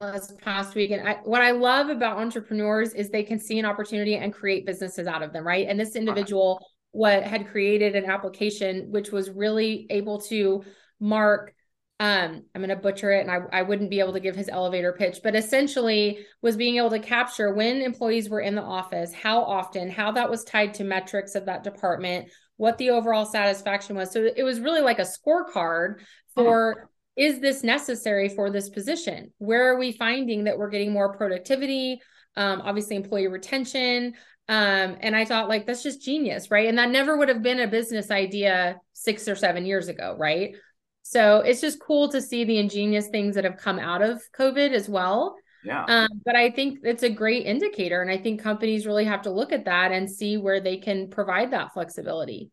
last 0.00 0.38
past 0.38 0.74
week 0.74 0.90
and 0.90 1.06
I, 1.06 1.18
what 1.24 1.42
I 1.42 1.52
love 1.52 1.88
about 1.88 2.18
entrepreneurs 2.18 2.92
is 2.94 3.08
they 3.08 3.22
can 3.22 3.38
see 3.38 3.58
an 3.58 3.64
opportunity 3.64 4.16
and 4.16 4.32
create 4.32 4.66
businesses 4.66 5.06
out 5.06 5.22
of 5.22 5.32
them, 5.32 5.46
right? 5.46 5.66
And 5.68 5.78
this 5.78 5.96
individual 5.96 6.64
what 6.92 7.22
had 7.22 7.48
created 7.48 7.96
an 7.96 8.04
application 8.04 8.90
which 8.90 9.10
was 9.10 9.30
really 9.30 9.86
able 9.88 10.20
to 10.20 10.62
mark 11.00 11.54
um, 12.00 12.42
I'm 12.54 12.62
going 12.62 12.68
to 12.70 12.76
butcher 12.76 13.12
it 13.12 13.20
and 13.20 13.30
I, 13.30 13.38
I 13.52 13.62
wouldn't 13.62 13.90
be 13.90 14.00
able 14.00 14.14
to 14.14 14.20
give 14.20 14.34
his 14.34 14.48
elevator 14.48 14.92
pitch, 14.92 15.20
but 15.22 15.36
essentially 15.36 16.18
was 16.40 16.56
being 16.56 16.76
able 16.76 16.90
to 16.90 16.98
capture 16.98 17.54
when 17.54 17.80
employees 17.80 18.28
were 18.28 18.40
in 18.40 18.56
the 18.56 18.62
office, 18.62 19.12
how 19.12 19.42
often, 19.42 19.88
how 19.88 20.10
that 20.12 20.28
was 20.28 20.42
tied 20.42 20.74
to 20.74 20.84
metrics 20.84 21.34
of 21.34 21.46
that 21.46 21.62
department, 21.62 22.28
what 22.56 22.76
the 22.78 22.90
overall 22.90 23.24
satisfaction 23.24 23.94
was. 23.94 24.12
So 24.12 24.28
it 24.36 24.42
was 24.42 24.60
really 24.60 24.80
like 24.80 24.98
a 24.98 25.02
scorecard 25.02 26.00
for 26.34 26.88
is 27.16 27.40
this 27.40 27.62
necessary 27.62 28.28
for 28.28 28.50
this 28.50 28.70
position? 28.70 29.32
Where 29.38 29.72
are 29.72 29.78
we 29.78 29.92
finding 29.92 30.44
that 30.44 30.58
we're 30.58 30.70
getting 30.70 30.92
more 30.92 31.14
productivity? 31.14 32.00
Um, 32.36 32.62
obviously, 32.62 32.96
employee 32.96 33.28
retention. 33.28 34.14
Um, 34.48 34.96
and 35.00 35.14
I 35.14 35.24
thought, 35.24 35.48
like, 35.48 35.66
that's 35.66 35.82
just 35.82 36.02
genius, 36.02 36.50
right? 36.50 36.68
And 36.68 36.78
that 36.78 36.90
never 36.90 37.16
would 37.16 37.28
have 37.28 37.42
been 37.42 37.60
a 37.60 37.68
business 37.68 38.10
idea 38.10 38.80
six 38.92 39.28
or 39.28 39.36
seven 39.36 39.66
years 39.66 39.88
ago, 39.88 40.16
right? 40.18 40.54
So 41.02 41.38
it's 41.38 41.60
just 41.60 41.80
cool 41.80 42.08
to 42.10 42.22
see 42.22 42.44
the 42.44 42.58
ingenious 42.58 43.08
things 43.08 43.34
that 43.34 43.44
have 43.44 43.56
come 43.56 43.78
out 43.78 44.02
of 44.02 44.22
COVID 44.38 44.72
as 44.72 44.88
well. 44.88 45.36
Yeah. 45.64 45.84
Um, 45.84 46.08
but 46.24 46.36
I 46.36 46.50
think 46.50 46.80
it's 46.82 47.02
a 47.02 47.10
great 47.10 47.46
indicator. 47.46 48.02
And 48.02 48.10
I 48.10 48.18
think 48.18 48.42
companies 48.42 48.86
really 48.86 49.04
have 49.04 49.22
to 49.22 49.30
look 49.30 49.52
at 49.52 49.64
that 49.66 49.92
and 49.92 50.10
see 50.10 50.36
where 50.36 50.60
they 50.60 50.76
can 50.76 51.08
provide 51.08 51.52
that 51.52 51.72
flexibility. 51.72 52.50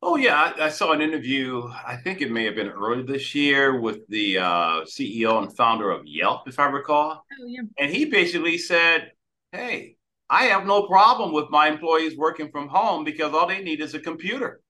Oh, 0.00 0.16
yeah. 0.16 0.52
I, 0.56 0.66
I 0.66 0.68
saw 0.68 0.92
an 0.92 1.00
interview, 1.00 1.68
I 1.86 1.96
think 1.96 2.20
it 2.20 2.30
may 2.32 2.44
have 2.44 2.56
been 2.56 2.68
early 2.68 3.04
this 3.04 3.34
year, 3.36 3.80
with 3.80 4.06
the 4.08 4.38
uh, 4.38 4.80
CEO 4.82 5.40
and 5.40 5.56
founder 5.56 5.90
of 5.90 6.02
Yelp, 6.04 6.48
if 6.48 6.58
I 6.58 6.66
recall. 6.66 7.24
Oh, 7.40 7.46
yeah. 7.46 7.62
And 7.78 7.90
he 7.90 8.06
basically 8.06 8.58
said, 8.58 9.12
Hey, 9.52 9.96
I 10.28 10.44
have 10.44 10.66
no 10.66 10.86
problem 10.86 11.32
with 11.32 11.50
my 11.50 11.68
employees 11.68 12.16
working 12.16 12.50
from 12.50 12.68
home 12.68 13.04
because 13.04 13.32
all 13.32 13.46
they 13.46 13.62
need 13.62 13.80
is 13.80 13.94
a 13.94 14.00
computer. 14.00 14.60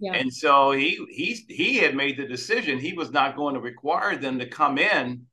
Yeah. 0.00 0.14
And 0.14 0.32
so 0.32 0.72
he 0.72 0.98
he 1.10 1.44
he 1.48 1.76
had 1.76 1.94
made 1.94 2.16
the 2.16 2.26
decision 2.26 2.78
he 2.78 2.94
was 2.94 3.10
not 3.10 3.36
going 3.36 3.54
to 3.54 3.60
require 3.60 4.16
them 4.16 4.38
to 4.38 4.46
come 4.46 4.78
in 4.78 5.26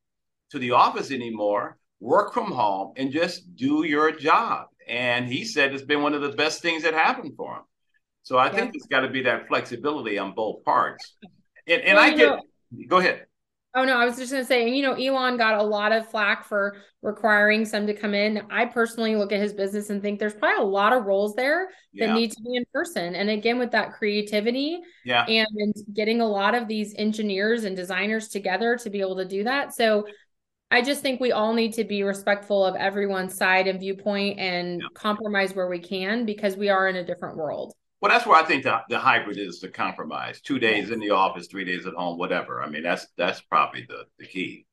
to 0.52 0.60
the 0.60 0.72
office 0.72 1.12
anymore, 1.12 1.78
work 2.00 2.34
from 2.34 2.52
home, 2.52 2.94
and 2.98 3.12
just 3.12 3.56
do 3.56 3.86
your 3.86 4.12
job. 4.12 4.68
And 4.88 5.26
he 5.28 5.46
said 5.46 5.74
it's 5.74 5.84
been 5.84 6.02
one 6.02 6.14
of 6.14 6.22
the 6.22 6.32
best 6.32 6.62
things 6.62 6.84
that 6.84 6.94
happened 6.94 7.34
for 7.38 7.56
him. 7.56 7.64
So 8.24 8.38
I 8.38 8.48
yeah. 8.48 8.52
think 8.54 8.74
there's 8.74 8.88
got 8.90 9.02
to 9.02 9.10
be 9.10 9.24
that 9.24 9.48
flexibility 9.48 10.18
on 10.18 10.34
both 10.34 10.64
parts. 10.66 11.16
And, 11.66 11.82
and 11.82 11.96
well, 11.96 12.06
I 12.06 12.16
get, 12.16 12.28
know, 12.28 12.42
go 12.88 12.98
ahead. 12.98 13.27
Oh 13.78 13.86
no, 13.86 13.96
I 13.96 14.06
was 14.06 14.18
just 14.18 14.32
going 14.32 14.42
to 14.42 14.48
say, 14.48 14.70
you 14.70 14.82
know, 14.82 14.94
Elon 14.94 15.38
got 15.38 15.60
a 15.60 15.62
lot 15.62 15.92
of 15.92 16.10
flack 16.10 16.46
for 16.46 16.78
requiring 17.04 17.64
some 17.64 17.86
to 17.86 17.94
come 17.94 18.16
in. 18.16 18.42
I 18.50 18.66
personally 18.66 19.16
look 19.16 19.32
at 19.32 19.40
his 19.40 19.54
business 19.54 19.92
and 19.92 20.02
think 20.02 20.18
there's 20.20 20.34
probably 20.34 20.64
a 20.64 20.68
lot 20.68 20.94
of 20.94 21.06
roles 21.06 21.36
there 21.36 21.70
yeah. 21.94 22.08
that 22.08 22.14
need 22.16 22.32
to 22.32 22.42
be 22.42 22.56
in 22.56 22.66
person. 22.74 23.14
And 23.14 23.30
again, 23.30 23.60
with 23.60 23.70
that 23.72 23.94
creativity 23.94 24.80
yeah. 25.06 25.26
and 25.26 25.76
getting 25.94 26.22
a 26.22 26.26
lot 26.26 26.56
of 26.56 26.68
these 26.68 26.96
engineers 26.98 27.66
and 27.66 27.76
designers 27.76 28.30
together 28.30 28.78
to 28.78 28.90
be 28.90 29.00
able 29.00 29.18
to 29.18 29.26
do 29.26 29.44
that. 29.44 29.76
So 29.76 30.08
I 30.72 30.82
just 30.82 31.04
think 31.04 31.22
we 31.22 31.32
all 31.32 31.54
need 31.54 31.74
to 31.74 31.84
be 31.84 32.02
respectful 32.02 32.66
of 32.66 32.76
everyone's 32.76 33.38
side 33.38 33.68
and 33.68 33.80
viewpoint 33.80 34.40
and 34.40 34.82
yeah. 34.82 34.88
compromise 34.96 35.54
where 35.54 35.70
we 35.70 35.80
can 35.80 36.26
because 36.26 36.58
we 36.58 36.70
are 36.70 36.88
in 36.88 36.96
a 36.96 37.06
different 37.06 37.38
world. 37.38 37.76
Well, 38.02 38.12
that's 38.12 38.28
where 38.28 38.38
I 38.38 38.44
think 38.44 38.64
the, 38.64 38.80
the 38.90 39.00
hybrid 39.00 39.38
is 39.38 39.60
the 39.60 39.70
compromise. 39.70 40.40
Two 40.42 40.60
days 40.60 40.92
in 40.92 41.00
the 41.00 41.10
office, 41.10 41.48
three 41.48 41.66
days 41.66 41.88
at 41.88 41.94
home, 41.94 42.18
whatever. 42.18 42.62
I 42.62 42.70
mean, 42.70 42.84
that's 42.84 43.08
that's 43.18 43.42
probably 43.42 43.86
the, 43.88 44.04
the 44.20 44.28
key. 44.28 44.66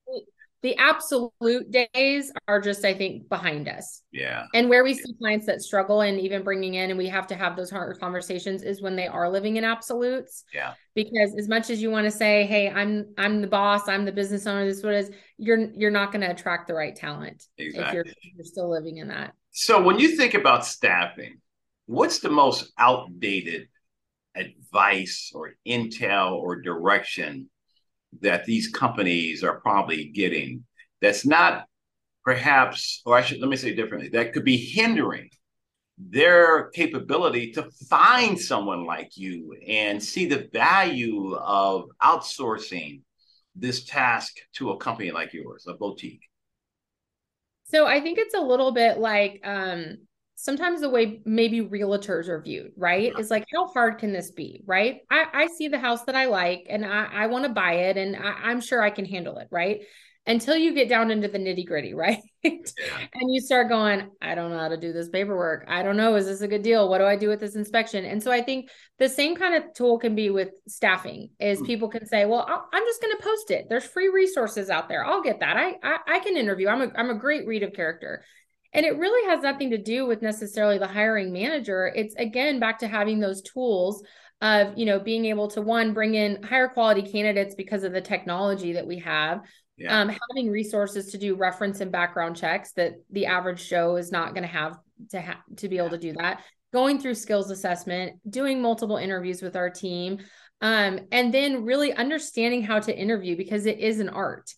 The 0.62 0.76
absolute 0.78 1.70
days 1.70 2.32
are 2.48 2.58
just, 2.58 2.86
I 2.86 2.94
think, 2.94 3.28
behind 3.28 3.68
us. 3.68 4.00
Yeah. 4.12 4.46
And 4.54 4.70
where 4.70 4.82
we 4.82 4.94
see 4.94 5.12
clients 5.18 5.44
that 5.44 5.60
struggle 5.60 6.00
and 6.00 6.18
even 6.18 6.42
bringing 6.42 6.74
in, 6.74 6.88
and 6.88 6.96
we 6.96 7.06
have 7.08 7.26
to 7.26 7.34
have 7.34 7.54
those 7.54 7.70
hard 7.70 8.00
conversations, 8.00 8.62
is 8.62 8.80
when 8.80 8.96
they 8.96 9.06
are 9.06 9.28
living 9.28 9.58
in 9.58 9.64
absolutes. 9.64 10.44
Yeah. 10.54 10.72
Because 10.94 11.34
as 11.38 11.48
much 11.48 11.68
as 11.68 11.82
you 11.82 11.90
want 11.90 12.06
to 12.06 12.10
say, 12.10 12.46
"Hey, 12.46 12.70
I'm 12.70 13.12
I'm 13.18 13.42
the 13.42 13.46
boss, 13.46 13.88
I'm 13.88 14.06
the 14.06 14.12
business 14.12 14.46
owner," 14.46 14.64
this 14.64 14.78
is 14.78 14.84
what 14.84 14.94
it 14.94 15.00
is. 15.00 15.10
You're 15.36 15.70
you're 15.74 15.90
not 15.90 16.12
going 16.12 16.22
to 16.22 16.30
attract 16.30 16.66
the 16.66 16.74
right 16.74 16.96
talent 16.96 17.44
exactly. 17.58 17.86
if 17.86 17.94
you're 17.94 18.14
you're 18.36 18.44
still 18.44 18.70
living 18.70 18.96
in 18.98 19.08
that. 19.08 19.34
So 19.50 19.82
when 19.82 19.98
you 19.98 20.16
think 20.16 20.32
about 20.32 20.64
staffing, 20.64 21.40
what's 21.86 22.20
the 22.20 22.30
most 22.30 22.72
outdated 22.78 23.68
advice 24.34 25.32
or 25.34 25.54
intel 25.66 26.32
or 26.32 26.60
direction 26.60 27.48
that 28.20 28.44
these 28.44 28.68
companies 28.68 29.44
are 29.44 29.60
probably 29.60 30.06
getting 30.06 30.64
that's 31.00 31.26
not 31.26 31.66
perhaps 32.24 33.02
or 33.06 33.16
i 33.16 33.22
should 33.22 33.40
let 33.40 33.50
me 33.50 33.56
say 33.56 33.74
differently 33.74 34.08
that 34.08 34.32
could 34.32 34.44
be 34.44 34.56
hindering 34.56 35.28
their 35.96 36.70
capability 36.70 37.52
to 37.52 37.70
find 37.88 38.38
someone 38.38 38.84
like 38.84 39.16
you 39.16 39.56
and 39.68 40.02
see 40.02 40.26
the 40.26 40.48
value 40.52 41.34
of 41.36 41.88
outsourcing 42.02 43.00
this 43.54 43.84
task 43.84 44.34
to 44.52 44.70
a 44.70 44.76
company 44.78 45.12
like 45.12 45.32
yours 45.32 45.66
a 45.68 45.74
boutique? 45.74 46.22
So 47.64 47.86
i 47.86 48.00
think 48.00 48.18
it's 48.18 48.34
a 48.34 48.40
little 48.40 48.72
bit 48.72 48.98
like 48.98 49.40
um 49.44 49.98
sometimes 50.36 50.80
the 50.80 50.90
way 50.90 51.20
maybe 51.24 51.60
realtors 51.60 52.28
are 52.28 52.40
viewed, 52.40 52.72
right? 52.76 53.12
Is 53.18 53.30
like, 53.30 53.46
how 53.52 53.66
hard 53.66 53.98
can 53.98 54.12
this 54.12 54.30
be, 54.30 54.62
right? 54.66 55.00
I, 55.10 55.26
I 55.32 55.46
see 55.46 55.68
the 55.68 55.78
house 55.78 56.04
that 56.04 56.16
I 56.16 56.26
like 56.26 56.66
and 56.68 56.84
I, 56.84 57.08
I 57.12 57.26
want 57.26 57.44
to 57.44 57.50
buy 57.50 57.74
it 57.74 57.96
and 57.96 58.16
I, 58.16 58.32
I'm 58.44 58.60
sure 58.60 58.82
I 58.82 58.90
can 58.90 59.04
handle 59.04 59.38
it, 59.38 59.48
right? 59.50 59.82
Until 60.26 60.56
you 60.56 60.74
get 60.74 60.88
down 60.88 61.10
into 61.10 61.28
the 61.28 61.38
nitty 61.38 61.66
gritty, 61.66 61.94
right? 61.94 62.20
and 62.42 63.32
you 63.32 63.40
start 63.40 63.68
going, 63.68 64.10
I 64.20 64.34
don't 64.34 64.50
know 64.50 64.58
how 64.58 64.68
to 64.68 64.76
do 64.76 64.92
this 64.92 65.08
paperwork. 65.08 65.66
I 65.68 65.82
don't 65.82 65.96
know. 65.96 66.14
Is 66.16 66.26
this 66.26 66.40
a 66.40 66.48
good 66.48 66.62
deal? 66.62 66.88
What 66.88 66.98
do 66.98 67.04
I 67.04 67.16
do 67.16 67.28
with 67.28 67.40
this 67.40 67.56
inspection? 67.56 68.04
And 68.04 68.22
so 68.22 68.32
I 68.32 68.42
think 68.42 68.70
the 68.98 69.08
same 69.08 69.36
kind 69.36 69.54
of 69.54 69.72
tool 69.74 69.98
can 69.98 70.14
be 70.14 70.30
with 70.30 70.50
staffing 70.66 71.30
is 71.38 71.60
mm. 71.60 71.66
people 71.66 71.88
can 71.88 72.06
say, 72.06 72.24
well, 72.24 72.46
i 72.48 72.76
am 72.76 72.84
just 72.84 73.00
going 73.00 73.16
to 73.16 73.22
post 73.22 73.50
it. 73.50 73.66
There's 73.68 73.84
free 73.84 74.08
resources 74.08 74.68
out 74.68 74.88
there. 74.88 75.04
I'll 75.04 75.22
get 75.22 75.40
that. 75.40 75.56
I, 75.56 75.74
I, 75.82 75.98
I 76.06 76.18
can 76.20 76.36
interview. 76.36 76.68
I'm 76.68 76.82
a, 76.82 76.92
I'm 76.96 77.10
a 77.10 77.18
great 77.18 77.46
read 77.46 77.62
of 77.62 77.72
character 77.72 78.24
and 78.74 78.84
it 78.84 78.98
really 78.98 79.30
has 79.30 79.42
nothing 79.42 79.70
to 79.70 79.78
do 79.78 80.04
with 80.04 80.20
necessarily 80.20 80.78
the 80.78 80.86
hiring 80.86 81.32
manager. 81.32 81.92
It's 81.94 82.14
again 82.16 82.58
back 82.58 82.80
to 82.80 82.88
having 82.88 83.20
those 83.20 83.40
tools 83.42 84.02
of, 84.42 84.76
you 84.76 84.84
know, 84.84 84.98
being 84.98 85.24
able 85.26 85.48
to 85.48 85.62
one 85.62 85.94
bring 85.94 86.14
in 86.14 86.42
higher 86.42 86.68
quality 86.68 87.02
candidates 87.02 87.54
because 87.54 87.84
of 87.84 87.92
the 87.92 88.00
technology 88.00 88.72
that 88.74 88.86
we 88.86 88.98
have. 88.98 89.40
Yeah. 89.76 90.00
Um, 90.00 90.08
having 90.08 90.50
resources 90.50 91.12
to 91.12 91.18
do 91.18 91.34
reference 91.34 91.80
and 91.80 91.90
background 91.90 92.36
checks 92.36 92.72
that 92.72 92.94
the 93.10 93.26
average 93.26 93.68
Joe 93.68 93.96
is 93.96 94.12
not 94.12 94.34
going 94.34 94.42
to 94.42 94.48
have 94.48 94.78
to 95.10 95.20
have 95.20 95.38
to 95.56 95.68
be 95.68 95.78
able 95.78 95.90
to 95.90 95.98
do 95.98 96.12
that. 96.14 96.42
Going 96.72 97.00
through 97.00 97.14
skills 97.14 97.50
assessment, 97.50 98.18
doing 98.28 98.60
multiple 98.60 98.96
interviews 98.96 99.42
with 99.42 99.56
our 99.56 99.70
team, 99.70 100.18
um, 100.64 100.99
and 101.12 101.33
then 101.33 101.66
really 101.66 101.92
understanding 101.92 102.62
how 102.62 102.80
to 102.80 102.99
interview 102.99 103.37
because 103.37 103.66
it 103.66 103.80
is 103.80 104.00
an 104.00 104.09
art. 104.09 104.50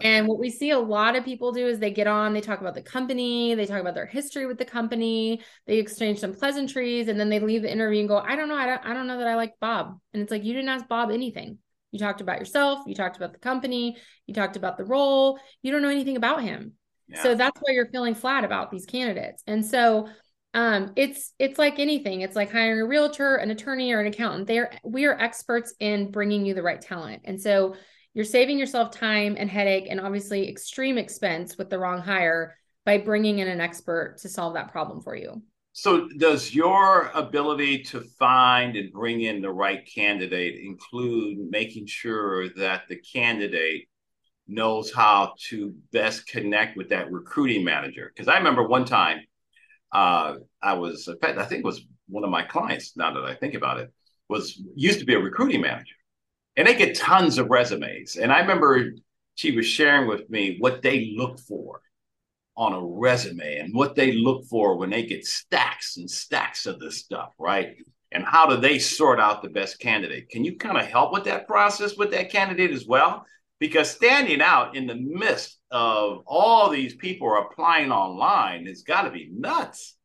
And 0.00 0.28
what 0.28 0.38
we 0.38 0.50
see 0.50 0.70
a 0.70 0.78
lot 0.78 1.16
of 1.16 1.24
people 1.24 1.50
do 1.50 1.66
is 1.66 1.80
they 1.80 1.90
get 1.90 2.06
on, 2.06 2.32
they 2.32 2.40
talk 2.40 2.60
about 2.60 2.74
the 2.74 2.82
company, 2.82 3.56
they 3.56 3.66
talk 3.66 3.80
about 3.80 3.96
their 3.96 4.06
history 4.06 4.46
with 4.46 4.56
the 4.56 4.64
company, 4.64 5.42
they 5.66 5.78
exchange 5.78 6.20
some 6.20 6.32
pleasantries, 6.32 7.08
and 7.08 7.18
then 7.18 7.28
they 7.28 7.40
leave 7.40 7.62
the 7.62 7.72
interview 7.72 7.98
and 7.98 8.08
go, 8.08 8.18
I 8.18 8.36
don't 8.36 8.48
know, 8.48 8.54
I 8.54 8.66
don't, 8.66 8.86
I 8.86 8.94
don't 8.94 9.08
know 9.08 9.18
that 9.18 9.26
I 9.26 9.34
like 9.34 9.54
Bob. 9.60 9.98
And 10.14 10.22
it's 10.22 10.30
like, 10.30 10.44
you 10.44 10.54
didn't 10.54 10.68
ask 10.68 10.86
Bob 10.86 11.10
anything. 11.10 11.58
You 11.90 11.98
talked 11.98 12.20
about 12.20 12.38
yourself, 12.38 12.84
you 12.86 12.94
talked 12.94 13.16
about 13.16 13.32
the 13.32 13.40
company, 13.40 13.96
you 14.28 14.34
talked 14.34 14.56
about 14.56 14.78
the 14.78 14.84
role, 14.84 15.40
you 15.62 15.72
don't 15.72 15.82
know 15.82 15.88
anything 15.88 16.16
about 16.16 16.44
him. 16.44 16.74
Yeah. 17.08 17.22
So 17.24 17.34
that's 17.34 17.60
why 17.60 17.72
you're 17.72 17.90
feeling 17.90 18.14
flat 18.14 18.44
about 18.44 18.70
these 18.70 18.86
candidates. 18.86 19.42
And 19.48 19.66
so 19.66 20.08
um 20.54 20.92
it's 20.96 21.34
it's 21.38 21.58
like 21.58 21.78
anything 21.78 22.22
it's 22.22 22.36
like 22.36 22.50
hiring 22.50 22.80
a 22.80 22.86
realtor 22.86 23.36
an 23.36 23.50
attorney 23.50 23.92
or 23.92 24.00
an 24.00 24.06
accountant 24.06 24.46
they're 24.46 24.70
we 24.82 25.04
are 25.04 25.18
experts 25.20 25.74
in 25.80 26.10
bringing 26.10 26.46
you 26.46 26.54
the 26.54 26.62
right 26.62 26.80
talent 26.80 27.20
and 27.24 27.40
so 27.40 27.74
you're 28.14 28.24
saving 28.24 28.58
yourself 28.58 28.90
time 28.90 29.36
and 29.38 29.48
headache 29.48 29.86
and 29.88 30.00
obviously 30.00 30.48
extreme 30.48 30.98
expense 30.98 31.56
with 31.56 31.70
the 31.70 31.78
wrong 31.78 32.00
hire 32.00 32.56
by 32.84 32.98
bringing 32.98 33.38
in 33.38 33.48
an 33.48 33.60
expert 33.60 34.16
to 34.18 34.28
solve 34.28 34.54
that 34.54 34.72
problem 34.72 35.02
for 35.02 35.14
you. 35.14 35.42
So, 35.72 36.08
does 36.16 36.54
your 36.54 37.10
ability 37.14 37.82
to 37.84 38.00
find 38.18 38.76
and 38.76 38.92
bring 38.92 39.20
in 39.20 39.42
the 39.42 39.52
right 39.52 39.86
candidate 39.94 40.58
include 40.64 41.38
making 41.50 41.86
sure 41.86 42.48
that 42.54 42.88
the 42.88 42.96
candidate 42.96 43.88
knows 44.48 44.92
how 44.92 45.34
to 45.50 45.74
best 45.92 46.26
connect 46.26 46.76
with 46.76 46.88
that 46.88 47.12
recruiting 47.12 47.62
manager? 47.62 48.10
Because 48.12 48.26
I 48.26 48.38
remember 48.38 48.66
one 48.66 48.86
time 48.86 49.20
uh, 49.92 50.34
I 50.62 50.74
was, 50.74 51.08
in 51.08 51.18
fact, 51.18 51.38
I 51.38 51.44
think 51.44 51.64
was 51.64 51.86
one 52.08 52.24
of 52.24 52.30
my 52.30 52.42
clients, 52.42 52.96
now 52.96 53.12
that 53.14 53.24
I 53.24 53.34
think 53.34 53.54
about 53.54 53.78
it, 53.78 53.92
was 54.28 54.60
used 54.74 55.00
to 55.00 55.06
be 55.06 55.14
a 55.14 55.20
recruiting 55.20 55.60
manager 55.60 55.94
and 56.56 56.66
they 56.66 56.74
get 56.74 56.96
tons 56.96 57.38
of 57.38 57.48
resumes. 57.48 58.16
And 58.16 58.32
I 58.32 58.40
remember 58.40 58.92
she 59.34 59.52
was 59.52 59.66
sharing 59.66 60.08
with 60.08 60.28
me 60.28 60.56
what 60.58 60.82
they 60.82 61.14
look 61.16 61.38
for 61.38 61.80
on 62.56 62.72
a 62.72 62.84
resume 62.84 63.58
and 63.58 63.74
what 63.74 63.94
they 63.94 64.12
look 64.12 64.44
for 64.46 64.76
when 64.76 64.90
they 64.90 65.04
get 65.04 65.24
stacks 65.24 65.96
and 65.96 66.10
stacks 66.10 66.66
of 66.66 66.80
this 66.80 66.98
stuff, 66.98 67.32
right? 67.38 67.76
and 68.12 68.24
how 68.24 68.46
do 68.46 68.56
they 68.56 68.78
sort 68.78 69.20
out 69.20 69.42
the 69.42 69.48
best 69.48 69.78
candidate? 69.78 70.28
Can 70.30 70.44
you 70.44 70.56
kind 70.56 70.78
of 70.78 70.86
help 70.86 71.12
with 71.12 71.24
that 71.24 71.46
process 71.46 71.96
with 71.96 72.10
that 72.12 72.30
candidate 72.30 72.70
as 72.70 72.86
well? 72.86 73.26
Because 73.60 73.90
standing 73.90 74.40
out 74.40 74.76
in 74.76 74.86
the 74.86 74.94
midst 74.94 75.58
of 75.70 76.22
all 76.26 76.70
these 76.70 76.94
people 76.94 77.36
applying 77.36 77.90
online 77.90 78.66
has 78.66 78.82
got 78.82 79.02
to 79.02 79.10
be 79.10 79.30
nuts. 79.32 79.96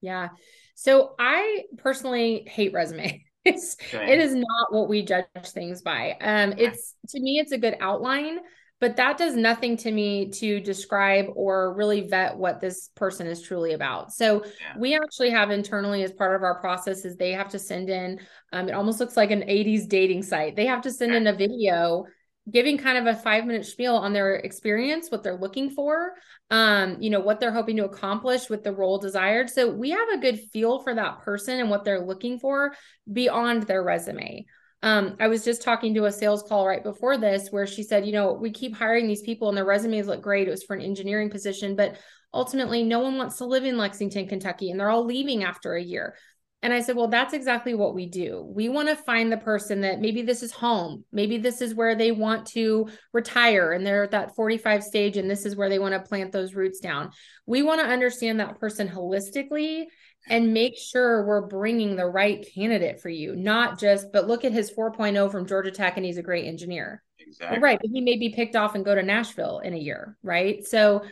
Yeah. 0.00 0.30
So 0.74 1.14
I 1.18 1.64
personally 1.78 2.46
hate 2.48 2.72
resumes. 2.72 3.12
Okay. 3.48 4.12
It 4.12 4.18
is 4.18 4.34
not 4.34 4.72
what 4.72 4.88
we 4.88 5.04
judge 5.04 5.26
things 5.50 5.80
by. 5.80 6.16
Um, 6.20 6.54
it's 6.58 6.96
to 7.10 7.20
me, 7.20 7.38
it's 7.38 7.52
a 7.52 7.58
good 7.58 7.76
outline, 7.78 8.40
but 8.80 8.96
that 8.96 9.16
does 9.16 9.34
nothing 9.34 9.76
to 9.78 9.90
me 9.90 10.30
to 10.30 10.60
describe 10.60 11.26
or 11.34 11.74
really 11.74 12.02
vet 12.02 12.36
what 12.36 12.60
this 12.60 12.90
person 12.94 13.26
is 13.26 13.40
truly 13.40 13.72
about. 13.72 14.12
So 14.12 14.44
yeah. 14.44 14.78
we 14.78 14.94
actually 14.94 15.30
have 15.30 15.50
internally 15.50 16.02
as 16.02 16.12
part 16.12 16.36
of 16.36 16.42
our 16.42 16.60
process 16.60 17.04
is 17.04 17.16
they 17.16 17.32
have 17.32 17.48
to 17.50 17.58
send 17.58 17.88
in 17.88 18.20
um, 18.52 18.68
it 18.68 18.72
almost 18.72 19.00
looks 19.00 19.16
like 19.16 19.30
an 19.30 19.42
80s 19.42 19.88
dating 19.88 20.22
site. 20.22 20.56
They 20.56 20.66
have 20.66 20.82
to 20.82 20.90
send 20.90 21.14
in 21.14 21.26
a 21.26 21.32
video 21.32 22.04
giving 22.50 22.78
kind 22.78 22.98
of 22.98 23.06
a 23.06 23.18
five 23.18 23.44
minute 23.44 23.66
spiel 23.66 23.96
on 23.96 24.12
their 24.12 24.36
experience 24.36 25.10
what 25.10 25.24
they're 25.24 25.36
looking 25.36 25.68
for 25.68 26.12
um 26.52 26.96
you 27.00 27.10
know 27.10 27.18
what 27.18 27.40
they're 27.40 27.50
hoping 27.52 27.76
to 27.76 27.84
accomplish 27.84 28.48
with 28.48 28.62
the 28.62 28.72
role 28.72 28.98
desired. 28.98 29.50
So 29.50 29.70
we 29.70 29.90
have 29.90 30.08
a 30.10 30.18
good 30.18 30.38
feel 30.52 30.80
for 30.80 30.94
that 30.94 31.20
person 31.20 31.58
and 31.60 31.70
what 31.70 31.84
they're 31.84 32.04
looking 32.04 32.38
for 32.38 32.74
beyond 33.10 33.64
their 33.64 33.82
resume 33.82 34.46
um, 34.86 35.16
I 35.18 35.26
was 35.26 35.44
just 35.44 35.62
talking 35.62 35.94
to 35.94 36.04
a 36.04 36.12
sales 36.12 36.44
call 36.44 36.64
right 36.64 36.80
before 36.80 37.18
this 37.18 37.48
where 37.50 37.66
she 37.66 37.82
said, 37.82 38.06
you 38.06 38.12
know, 38.12 38.34
we 38.34 38.52
keep 38.52 38.72
hiring 38.72 39.08
these 39.08 39.22
people 39.22 39.48
and 39.48 39.58
their 39.58 39.64
resumes 39.64 40.06
look 40.06 40.22
great. 40.22 40.46
It 40.46 40.52
was 40.52 40.62
for 40.62 40.76
an 40.76 40.80
engineering 40.80 41.28
position, 41.28 41.74
but 41.74 41.96
ultimately 42.32 42.84
no 42.84 43.00
one 43.00 43.18
wants 43.18 43.38
to 43.38 43.46
live 43.46 43.64
in 43.64 43.78
Lexington, 43.78 44.28
Kentucky, 44.28 44.70
and 44.70 44.78
they're 44.78 44.88
all 44.88 45.04
leaving 45.04 45.42
after 45.42 45.74
a 45.74 45.82
year. 45.82 46.14
And 46.62 46.72
I 46.72 46.82
said, 46.82 46.94
well, 46.94 47.08
that's 47.08 47.34
exactly 47.34 47.74
what 47.74 47.96
we 47.96 48.06
do. 48.06 48.48
We 48.48 48.68
want 48.68 48.88
to 48.88 48.94
find 48.94 49.30
the 49.30 49.38
person 49.38 49.80
that 49.80 50.00
maybe 50.00 50.22
this 50.22 50.44
is 50.44 50.52
home. 50.52 51.04
Maybe 51.10 51.38
this 51.38 51.60
is 51.60 51.74
where 51.74 51.96
they 51.96 52.12
want 52.12 52.46
to 52.48 52.88
retire 53.12 53.72
and 53.72 53.84
they're 53.84 54.04
at 54.04 54.12
that 54.12 54.36
45 54.36 54.84
stage 54.84 55.16
and 55.16 55.28
this 55.28 55.46
is 55.46 55.56
where 55.56 55.68
they 55.68 55.80
want 55.80 55.94
to 55.94 56.08
plant 56.08 56.30
those 56.30 56.54
roots 56.54 56.78
down. 56.78 57.10
We 57.44 57.64
want 57.64 57.80
to 57.80 57.88
understand 57.88 58.38
that 58.38 58.60
person 58.60 58.88
holistically 58.88 59.86
and 60.28 60.52
make 60.52 60.76
sure 60.76 61.24
we're 61.24 61.46
bringing 61.46 61.96
the 61.96 62.06
right 62.06 62.46
candidate 62.54 63.00
for 63.00 63.08
you, 63.08 63.36
not 63.36 63.78
just, 63.78 64.12
but 64.12 64.26
look 64.26 64.44
at 64.44 64.52
his 64.52 64.70
4.0 64.70 65.30
from 65.30 65.46
Georgia 65.46 65.70
Tech 65.70 65.96
and 65.96 66.04
he's 66.04 66.18
a 66.18 66.22
great 66.22 66.46
engineer. 66.46 67.02
Exactly. 67.18 67.58
Right. 67.58 67.78
But 67.80 67.90
he 67.92 68.00
may 68.00 68.16
be 68.16 68.30
picked 68.30 68.56
off 68.56 68.74
and 68.74 68.84
go 68.84 68.94
to 68.94 69.02
Nashville 69.02 69.60
in 69.60 69.74
a 69.74 69.78
year. 69.78 70.16
Right. 70.22 70.64
So 70.66 71.02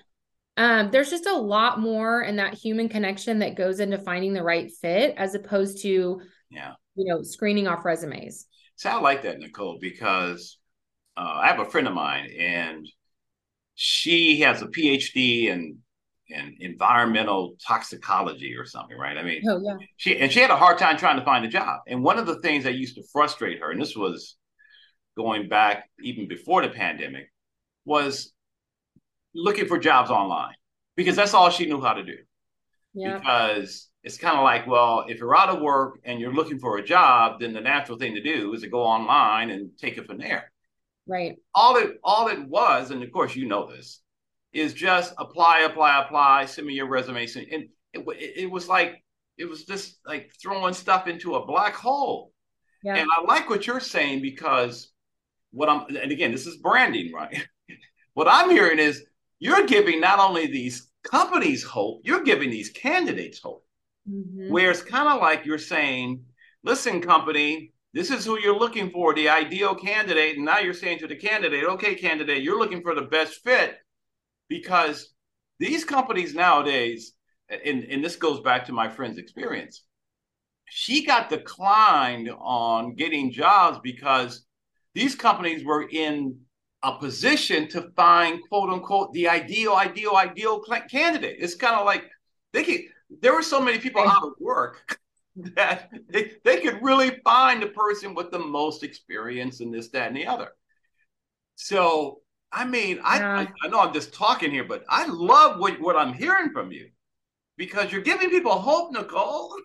um, 0.56 0.90
there's 0.90 1.10
just 1.10 1.26
a 1.26 1.36
lot 1.36 1.80
more 1.80 2.22
in 2.22 2.36
that 2.36 2.54
human 2.54 2.88
connection 2.88 3.40
that 3.40 3.56
goes 3.56 3.80
into 3.80 3.98
finding 3.98 4.32
the 4.32 4.42
right 4.42 4.70
fit 4.70 5.14
as 5.16 5.34
opposed 5.34 5.82
to, 5.82 6.20
yeah, 6.50 6.74
you 6.94 7.06
know, 7.06 7.22
screening 7.22 7.66
off 7.66 7.84
resumes. 7.84 8.46
So 8.76 8.90
I 8.90 9.00
like 9.00 9.22
that, 9.22 9.38
Nicole, 9.38 9.78
because 9.80 10.58
uh, 11.16 11.40
I 11.42 11.48
have 11.48 11.60
a 11.60 11.70
friend 11.70 11.88
of 11.88 11.94
mine 11.94 12.30
and 12.38 12.86
she 13.74 14.40
has 14.40 14.62
a 14.62 14.66
PhD 14.66 15.46
in 15.46 15.78
in 16.28 16.56
environmental 16.60 17.56
toxicology 17.66 18.54
or 18.56 18.64
something, 18.64 18.96
right? 18.96 19.16
I 19.16 19.22
mean, 19.22 19.42
oh, 19.48 19.60
yeah. 19.62 19.76
she 19.96 20.18
and 20.18 20.32
she 20.32 20.40
had 20.40 20.50
a 20.50 20.56
hard 20.56 20.78
time 20.78 20.96
trying 20.96 21.18
to 21.18 21.24
find 21.24 21.44
a 21.44 21.48
job. 21.48 21.80
And 21.86 22.02
one 22.02 22.18
of 22.18 22.26
the 22.26 22.40
things 22.40 22.64
that 22.64 22.74
used 22.74 22.96
to 22.96 23.02
frustrate 23.12 23.60
her, 23.60 23.70
and 23.70 23.80
this 23.80 23.96
was 23.96 24.36
going 25.16 25.48
back 25.48 25.88
even 26.00 26.26
before 26.28 26.62
the 26.62 26.70
pandemic, 26.70 27.30
was 27.84 28.32
looking 29.34 29.66
for 29.66 29.78
jobs 29.78 30.10
online 30.10 30.54
because 30.96 31.16
that's 31.16 31.34
all 31.34 31.50
she 31.50 31.66
knew 31.66 31.80
how 31.80 31.94
to 31.94 32.04
do. 32.04 32.16
Yeah. 32.94 33.18
Because 33.18 33.88
it's 34.02 34.18
kind 34.18 34.36
of 34.36 34.44
like, 34.44 34.66
well, 34.66 35.04
if 35.08 35.18
you're 35.18 35.36
out 35.36 35.48
of 35.48 35.60
work 35.60 35.98
and 36.04 36.20
you're 36.20 36.32
looking 36.32 36.58
for 36.58 36.78
a 36.78 36.84
job, 36.84 37.40
then 37.40 37.52
the 37.52 37.60
natural 37.60 37.98
thing 37.98 38.14
to 38.14 38.22
do 38.22 38.52
is 38.54 38.62
to 38.62 38.68
go 38.68 38.82
online 38.82 39.50
and 39.50 39.70
take 39.78 39.98
it 39.98 40.06
from 40.06 40.18
there. 40.18 40.52
Right. 41.06 41.36
All 41.54 41.76
it 41.76 41.98
all 42.02 42.28
it 42.28 42.48
was, 42.48 42.90
and 42.90 43.02
of 43.02 43.12
course 43.12 43.36
you 43.36 43.46
know 43.46 43.70
this, 43.70 44.00
is 44.54 44.72
just 44.72 45.12
apply, 45.18 45.60
apply, 45.60 46.02
apply, 46.02 46.46
send 46.46 46.66
me 46.66 46.74
your 46.74 46.88
resume. 46.88 47.26
And 47.52 47.68
it, 47.92 48.04
it, 48.36 48.50
was 48.50 48.68
like, 48.68 49.02
it 49.36 49.46
was 49.46 49.64
just 49.64 49.98
like 50.06 50.32
throwing 50.40 50.74
stuff 50.74 51.08
into 51.08 51.34
a 51.34 51.44
black 51.44 51.74
hole. 51.74 52.32
Yeah. 52.82 52.94
And 52.94 53.08
I 53.16 53.22
like 53.22 53.50
what 53.50 53.66
you're 53.66 53.80
saying 53.80 54.22
because 54.22 54.92
what 55.50 55.68
I'm, 55.68 55.86
and 55.96 56.12
again, 56.12 56.30
this 56.30 56.46
is 56.46 56.56
branding, 56.58 57.12
right? 57.12 57.46
what 58.14 58.28
I'm 58.28 58.50
hearing 58.50 58.78
is 58.78 59.04
you're 59.40 59.66
giving 59.66 60.00
not 60.00 60.20
only 60.20 60.46
these 60.46 60.88
companies 61.02 61.64
hope, 61.64 62.02
you're 62.04 62.22
giving 62.22 62.50
these 62.50 62.70
candidates 62.70 63.40
hope. 63.40 63.64
Mm-hmm. 64.08 64.52
Where 64.52 64.70
it's 64.70 64.82
kind 64.82 65.08
of 65.08 65.20
like 65.20 65.46
you're 65.46 65.58
saying, 65.58 66.22
listen, 66.62 67.00
company, 67.00 67.72
this 67.94 68.10
is 68.10 68.24
who 68.24 68.38
you're 68.38 68.58
looking 68.58 68.90
for, 68.90 69.14
the 69.14 69.30
ideal 69.30 69.74
candidate. 69.74 70.36
And 70.36 70.44
now 70.44 70.58
you're 70.58 70.74
saying 70.74 70.98
to 70.98 71.06
the 71.06 71.16
candidate, 71.16 71.64
okay, 71.64 71.94
candidate, 71.94 72.42
you're 72.42 72.58
looking 72.58 72.82
for 72.82 72.94
the 72.94 73.02
best 73.02 73.42
fit 73.42 73.78
because 74.48 75.14
these 75.58 75.84
companies 75.84 76.34
nowadays, 76.34 77.12
and, 77.48 77.84
and 77.84 78.04
this 78.04 78.16
goes 78.16 78.40
back 78.40 78.66
to 78.66 78.72
my 78.72 78.88
friend's 78.88 79.18
experience, 79.18 79.82
she 80.66 81.04
got 81.04 81.28
declined 81.30 82.30
on 82.38 82.94
getting 82.94 83.30
jobs 83.30 83.78
because 83.82 84.44
these 84.94 85.14
companies 85.14 85.64
were 85.64 85.88
in 85.88 86.38
a 86.82 86.98
position 86.98 87.68
to 87.68 87.90
find 87.96 88.40
quote 88.48 88.70
unquote 88.70 89.12
the 89.12 89.28
ideal, 89.28 89.74
ideal, 89.74 90.16
ideal 90.16 90.62
candidate. 90.90 91.36
It's 91.38 91.54
kind 91.54 91.76
of 91.76 91.86
like 91.86 92.04
they 92.52 92.64
could, 92.64 92.80
there 93.20 93.34
were 93.34 93.42
so 93.42 93.60
many 93.60 93.78
people 93.78 94.02
out 94.02 94.22
of 94.22 94.32
work 94.38 94.98
that 95.36 95.90
they, 96.08 96.32
they 96.44 96.60
could 96.60 96.82
really 96.82 97.20
find 97.24 97.62
the 97.62 97.68
person 97.68 98.14
with 98.14 98.30
the 98.30 98.38
most 98.38 98.82
experience 98.82 99.60
in 99.60 99.70
this, 99.70 99.88
that, 99.90 100.08
and 100.08 100.16
the 100.16 100.26
other. 100.26 100.48
So 101.56 102.20
I 102.54 102.64
mean, 102.64 103.00
I, 103.02 103.18
yeah. 103.18 103.38
I, 103.40 103.48
I 103.64 103.68
know 103.68 103.80
I'm 103.80 103.92
just 103.92 104.14
talking 104.14 104.50
here, 104.50 104.64
but 104.64 104.84
I 104.88 105.06
love 105.06 105.58
what, 105.58 105.80
what 105.80 105.96
I'm 105.96 106.12
hearing 106.12 106.50
from 106.50 106.70
you 106.70 106.88
because 107.56 107.90
you're 107.90 108.02
giving 108.02 108.30
people 108.30 108.52
hope, 108.52 108.92
Nicole. 108.92 109.56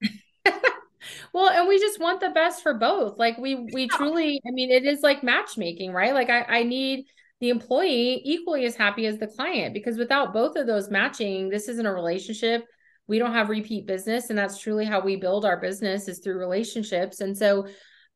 well, 1.32 1.50
and 1.50 1.68
we 1.68 1.78
just 1.80 2.00
want 2.00 2.20
the 2.20 2.30
best 2.30 2.62
for 2.62 2.74
both. 2.74 3.18
Like 3.18 3.38
we 3.38 3.56
we 3.56 3.82
yeah. 3.82 3.96
truly, 3.96 4.40
I 4.46 4.50
mean, 4.52 4.70
it 4.70 4.84
is 4.84 5.02
like 5.02 5.22
matchmaking, 5.24 5.92
right? 5.92 6.14
Like 6.14 6.30
I, 6.30 6.42
I 6.42 6.62
need 6.62 7.06
the 7.40 7.50
employee 7.50 8.20
equally 8.24 8.64
as 8.64 8.76
happy 8.76 9.06
as 9.06 9.18
the 9.18 9.26
client 9.26 9.74
because 9.74 9.96
without 9.96 10.32
both 10.32 10.56
of 10.56 10.66
those 10.66 10.90
matching, 10.90 11.48
this 11.48 11.68
isn't 11.68 11.86
a 11.86 11.92
relationship. 11.92 12.64
We 13.06 13.18
don't 13.18 13.32
have 13.32 13.48
repeat 13.48 13.86
business, 13.86 14.30
and 14.30 14.38
that's 14.38 14.60
truly 14.60 14.84
how 14.84 15.00
we 15.00 15.16
build 15.16 15.44
our 15.44 15.58
business 15.60 16.08
is 16.08 16.18
through 16.18 16.38
relationships. 16.38 17.20
And 17.20 17.36
so, 17.36 17.66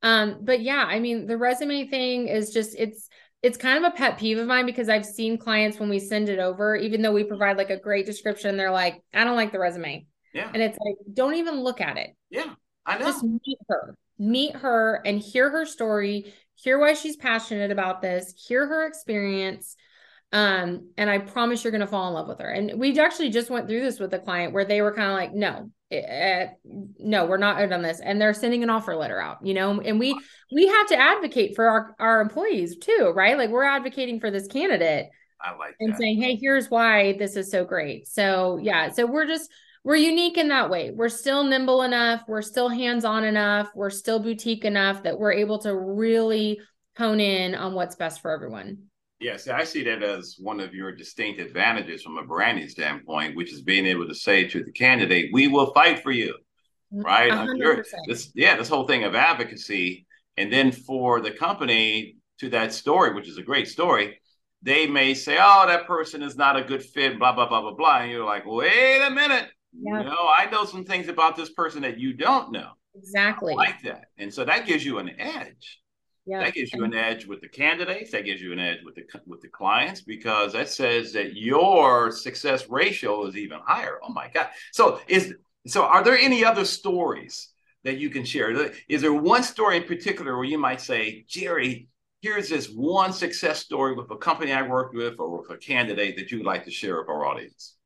um, 0.03 0.39
but 0.43 0.61
yeah, 0.61 0.85
I 0.87 1.01
mean, 1.01 1.27
the 1.27 1.39
resume 1.39 1.87
thing 1.87 2.29
is 2.29 2.53
just 2.53 2.77
it's 2.79 3.09
it's 3.43 3.59
kind 3.59 3.85
of 3.85 3.93
a 3.93 3.97
pet 3.97 4.19
peeve 4.19 4.39
of 4.39 4.47
mine 4.47 4.67
because 4.67 4.89
I've 4.89 5.05
seen 5.05 5.37
clients 5.37 5.81
when 5.81 5.89
we 5.89 5.99
send 5.99 6.29
it 6.29 6.39
over, 6.39 6.77
even 6.77 7.03
though 7.03 7.13
we 7.13 7.25
provide 7.25 7.57
like 7.57 7.71
a 7.71 7.77
great 7.77 8.07
description, 8.07 8.57
they're 8.57 8.71
like, 8.71 9.03
I 9.13 9.25
don't 9.25 9.37
like 9.37 9.51
the 9.51 9.59
resume. 9.59 10.07
Yeah. 10.33 10.51
And 10.53 10.63
it's 10.63 10.79
like, 10.79 10.95
don't 11.13 11.35
even 11.35 11.61
look 11.61 11.81
at 11.81 11.97
it. 11.97 12.11
Yeah. 12.31 12.55
I 12.87 12.99
know. 12.99 13.07
Just 13.07 13.25
meet 13.25 13.59
her, 13.69 13.97
meet 14.19 14.57
her 14.57 15.03
and 15.05 15.21
hear 15.21 15.51
her 15.51 15.67
story, 15.67 16.33
hear 16.55 16.79
why 16.79 16.95
she's 16.95 17.17
passionate 17.17 17.73
about 17.73 18.01
this, 18.01 18.33
hear 18.47 18.67
her 18.67 18.87
experience. 18.87 19.77
Um, 20.31 20.91
and 20.97 21.11
I 21.11 21.19
promise 21.19 21.63
you're 21.63 21.73
going 21.73 21.83
to 21.83 21.87
fall 21.87 22.09
in 22.09 22.15
love 22.15 22.29
with 22.29 22.39
her. 22.39 22.49
And 22.49 22.79
we 22.79 22.99
actually 22.99 23.31
just 23.31 23.51
went 23.51 23.69
through 23.69 23.83
this 23.83 23.99
with 23.99 24.15
a 24.15 24.19
client 24.19 24.55
where 24.55 24.65
they 24.65 24.81
were 24.81 24.95
kind 24.95 25.11
of 25.11 25.17
like, 25.17 25.35
no, 25.35 25.71
uh, 25.93 26.47
no, 26.99 27.27
we're 27.27 27.37
not 27.37 27.73
on 27.73 27.83
this. 27.83 28.01
And 28.01 28.21
they're 28.21 28.35
sending 28.35 28.63
an 28.63 28.71
offer 28.71 28.97
letter 28.97 29.21
out, 29.21 29.45
you 29.45 29.55
know, 29.55 29.81
and 29.81 29.99
we, 29.99 30.19
we 30.53 30.67
have 30.67 30.89
to 30.89 30.97
advocate 30.97 31.55
for 31.55 31.69
our, 31.69 31.97
our 31.99 32.21
employees 32.21 32.79
too, 32.79 33.13
right? 33.15 33.37
Like 33.37 33.51
we're 33.51 33.65
advocating 33.65 34.21
for 34.21 34.31
this 34.31 34.47
candidate. 34.47 35.09
I 35.41 35.57
like 35.57 35.75
and 35.81 35.93
that. 35.93 35.99
saying, 35.99 36.21
Hey, 36.21 36.37
here's 36.41 36.71
why 36.71 37.15
this 37.19 37.37
is 37.37 37.51
so 37.51 37.65
great. 37.65 38.09
So 38.09 38.59
yeah. 38.63 38.91
So 38.91 39.07
we're 39.07 39.27
just, 39.27 39.51
we're 39.85 39.97
unique 39.97 40.39
in 40.39 40.49
that 40.49 40.71
way. 40.71 40.93
We're 40.95 41.09
still 41.09 41.45
nimble 41.45 41.83
enough. 41.83 42.23
We're 42.29 42.43
still 42.43 42.69
hands 42.69 43.05
on 43.05 43.25
enough. 43.25 43.71
We're 43.75 43.91
still 43.91 44.21
boutique 44.21 44.65
enough 44.65 45.03
that 45.03 45.19
we're 45.19 45.33
able 45.33 45.59
to 45.61 45.77
really 45.77 46.61
hone 46.97 47.21
in 47.21 47.55
on 47.55 47.75
what's 47.75 47.97
best 47.97 48.23
for 48.23 48.31
everyone. 48.31 48.85
Yes, 49.23 49.47
I 49.47 49.63
see 49.63 49.85
that 49.85 50.03
as 50.03 50.37
one 50.39 50.59
of 50.59 50.75
your 50.75 50.91
distinct 50.91 51.41
advantages 51.41 52.03
from 52.03 52.19
a 52.19 52.25
branding 52.25 52.69
standpoint, 52.69 53.37
which 53.37 53.53
is 53.53 53.63
being 53.63 53.87
able 53.87 54.09
to 54.09 54.15
say 54.15 54.49
to 54.49 54.65
the 54.65 54.73
candidate, 54.73 55.31
"We 55.33 55.47
will 55.47 55.73
fight 55.73 56.03
for 56.03 56.11
you." 56.11 56.37
Right? 56.91 57.31
this, 58.07 58.33
yeah, 58.35 58.57
this 58.57 58.69
whole 58.69 58.87
thing 58.87 59.05
of 59.05 59.15
advocacy, 59.15 60.07
and 60.37 60.53
then 60.53 60.73
for 60.73 61.21
the 61.21 61.31
company 61.31 62.17
to 62.41 62.51
that 62.51 62.73
story, 62.73 63.15
which 63.15 63.29
is 63.29 63.39
a 63.39 63.43
great 63.43 63.69
story, 63.69 64.21
they 64.61 64.87
may 64.87 65.15
say, 65.15 65.39
"Oh, 65.41 65.67
that 65.69 65.87
person 65.87 66.23
is 66.23 66.37
not 66.37 66.57
a 66.57 66.65
good 66.65 66.83
fit," 66.83 67.19
blah 67.19 67.33
blah 67.33 67.49
blah 67.49 67.63
blah 67.63 67.75
blah, 67.75 67.99
and 68.01 68.11
you're 68.11 68.25
like, 68.25 68.45
"Wait 68.45 69.01
a 69.01 69.11
minute." 69.11 69.49
Yeah. 69.73 70.01
You 70.01 70.05
know, 70.05 70.29
I 70.37 70.51
know 70.51 70.65
some 70.65 70.85
things 70.85 71.09
about 71.09 71.37
this 71.37 71.51
person 71.51 71.83
that 71.83 71.99
you 71.99 72.13
don't 72.13 72.51
know. 72.51 72.73
Exactly. 72.95 73.53
I 73.53 73.57
like 73.57 73.83
that. 73.83 74.07
And 74.19 74.35
so 74.35 74.45
that 74.45 74.67
gives 74.67 74.85
you 74.85 74.99
an 74.99 75.11
edge. 75.19 75.82
Yeah. 76.25 76.45
That 76.45 76.55
gives 76.55 76.73
you 76.73 76.85
an 76.85 76.95
edge 76.95 77.27
with 77.27 77.41
the 77.41 77.49
candidates. 77.49 78.13
That 78.13 78.25
gives 78.25 78.41
you 78.41 78.53
an 78.53 78.61
edge 78.61 78.79
with 78.85 78.95
the 78.95 79.05
with 79.27 79.41
the 79.41 79.49
clients 79.49 80.03
because 80.03 80.53
that 80.53 80.69
says 80.69 81.13
that 81.15 81.35
your 81.37 82.13
success 82.13 82.69
ratio 82.71 83.27
is 83.27 83.37
even 83.37 83.59
higher. 83.65 83.99
Oh 84.03 84.13
my 84.13 84.29
God! 84.33 84.49
So 84.73 85.01
is 85.09 85.35
So, 85.67 85.83
are 85.85 86.03
there 86.05 86.17
any 86.19 86.45
other 86.45 86.65
stories 86.65 87.49
that 87.85 87.99
you 87.99 88.11
can 88.11 88.25
share? 88.25 88.71
Is 88.89 89.03
there 89.03 89.13
one 89.13 89.43
story 89.43 89.77
in 89.77 89.85
particular 89.85 90.37
where 90.37 90.45
you 90.45 90.59
might 90.59 90.81
say, 90.81 91.25
Gerry, 91.29 91.89
here's 92.21 92.49
this 92.49 92.69
one 92.69 93.13
success 93.13 93.59
story 93.61 93.95
with 93.95 94.11
a 94.11 94.17
company 94.17 94.53
I 94.53 94.63
worked 94.63 94.95
with 94.95 95.19
or 95.19 95.39
with 95.41 95.51
a 95.51 95.57
candidate 95.57 96.17
that 96.17 96.31
you'd 96.31 96.45
like 96.47 96.65
to 96.65 96.71
share 96.71 96.99
with 96.99 97.09
our 97.09 97.27
audience? 97.27 97.77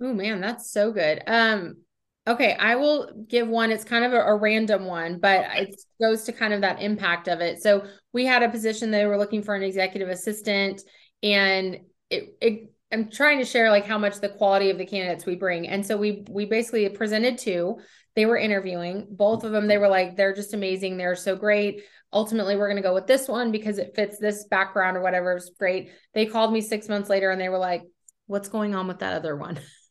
Oh 0.00 0.12
man, 0.12 0.40
that's 0.40 0.70
so 0.70 0.92
good. 0.92 1.22
Um, 1.26 1.78
okay, 2.26 2.54
I 2.54 2.76
will 2.76 3.10
give 3.28 3.48
one. 3.48 3.70
It's 3.70 3.84
kind 3.84 4.04
of 4.04 4.12
a, 4.12 4.20
a 4.20 4.36
random 4.36 4.86
one, 4.86 5.18
but 5.18 5.46
it 5.54 5.80
goes 6.00 6.24
to 6.24 6.32
kind 6.32 6.52
of 6.52 6.62
that 6.62 6.80
impact 6.80 7.28
of 7.28 7.40
it. 7.40 7.62
So 7.62 7.86
we 8.12 8.24
had 8.24 8.42
a 8.42 8.48
position 8.48 8.90
they 8.90 9.06
were 9.06 9.18
looking 9.18 9.42
for 9.42 9.54
an 9.54 9.62
executive 9.62 10.08
assistant, 10.08 10.82
and 11.22 11.80
it, 12.10 12.36
it 12.40 12.70
I'm 12.92 13.10
trying 13.10 13.38
to 13.38 13.44
share 13.44 13.70
like 13.70 13.86
how 13.86 13.98
much 13.98 14.20
the 14.20 14.28
quality 14.28 14.70
of 14.70 14.78
the 14.78 14.86
candidates 14.86 15.26
we 15.26 15.34
bring. 15.34 15.66
And 15.68 15.84
so 15.84 15.96
we 15.96 16.24
we 16.30 16.44
basically 16.44 16.88
presented 16.90 17.38
two. 17.38 17.78
They 18.14 18.26
were 18.26 18.36
interviewing. 18.36 19.08
Both 19.10 19.42
of 19.42 19.50
them, 19.50 19.66
they 19.66 19.78
were 19.78 19.88
like, 19.88 20.16
they're 20.16 20.34
just 20.34 20.54
amazing. 20.54 20.96
They're 20.96 21.16
so 21.16 21.34
great. 21.34 21.82
Ultimately, 22.12 22.54
we're 22.54 22.68
going 22.68 22.80
to 22.80 22.88
go 22.88 22.94
with 22.94 23.08
this 23.08 23.26
one 23.26 23.50
because 23.50 23.78
it 23.78 23.96
fits 23.96 24.18
this 24.18 24.44
background 24.44 24.96
or 24.96 25.00
whatever. 25.00 25.32
It's 25.32 25.50
great. 25.58 25.90
They 26.14 26.26
called 26.26 26.52
me 26.52 26.60
six 26.60 26.88
months 26.88 27.10
later 27.10 27.32
and 27.32 27.40
they 27.40 27.48
were 27.48 27.58
like, 27.58 27.82
what's 28.26 28.48
going 28.48 28.76
on 28.76 28.86
with 28.86 29.00
that 29.00 29.14
other 29.14 29.36
one? 29.36 29.58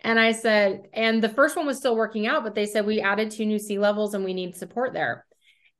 and 0.00 0.18
I 0.18 0.32
said, 0.32 0.88
and 0.92 1.22
the 1.22 1.28
first 1.28 1.56
one 1.56 1.66
was 1.66 1.78
still 1.78 1.96
working 1.96 2.26
out, 2.26 2.44
but 2.44 2.54
they 2.54 2.66
said 2.66 2.86
we 2.86 3.00
added 3.00 3.30
two 3.30 3.46
new 3.46 3.58
C 3.58 3.78
levels 3.78 4.14
and 4.14 4.24
we 4.24 4.34
need 4.34 4.56
support 4.56 4.92
there. 4.92 5.24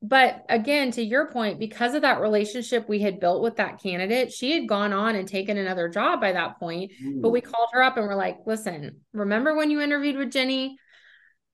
But 0.04 0.44
again 0.50 0.90
to 0.92 1.02
your 1.02 1.32
point 1.32 1.58
because 1.58 1.94
of 1.94 2.02
that 2.02 2.20
relationship 2.20 2.86
we 2.88 3.00
had 3.00 3.20
built 3.20 3.42
with 3.42 3.56
that 3.56 3.82
candidate 3.82 4.30
she 4.30 4.52
had 4.52 4.68
gone 4.68 4.92
on 4.92 5.14
and 5.16 5.26
taken 5.26 5.56
another 5.56 5.88
job 5.88 6.20
by 6.20 6.32
that 6.32 6.58
point 6.58 6.92
mm. 7.02 7.22
but 7.22 7.30
we 7.30 7.40
called 7.40 7.70
her 7.72 7.82
up 7.82 7.96
and 7.96 8.06
we're 8.06 8.14
like 8.14 8.36
listen 8.44 9.00
remember 9.14 9.56
when 9.56 9.70
you 9.70 9.80
interviewed 9.80 10.16
with 10.16 10.30
jenny? 10.30 10.76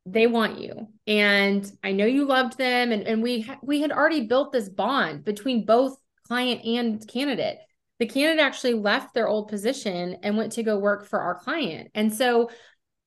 They 0.05 0.27
want 0.27 0.59
you. 0.59 0.89
And 1.07 1.71
i 1.85 1.93
know 1.93 2.07
you 2.07 2.25
loved 2.25 2.59
them. 2.59 2.91
And, 2.91 3.05
and 3.05 3.23
we 3.23 3.49
we 3.63 3.83
had 3.83 3.93
already 3.93 4.27
built 4.27 4.51
this 4.51 4.69
bond 4.69 5.25
between 5.25 5.65
both 5.65 5.97
client 6.27 6.65
and 6.65 7.07
candidate 7.07 7.59
the 8.01 8.07
candidate 8.07 8.43
actually 8.43 8.75
left 8.75 9.15
their 9.15 9.29
old 9.29 9.49
position 9.49 10.17
and 10.23 10.37
went 10.37 10.53
to 10.53 10.63
go 10.63 10.79
work 10.79 11.05
for 11.05 11.21
our 11.21 11.35
client. 11.35 11.91
And 11.95 12.13
so 12.13 12.51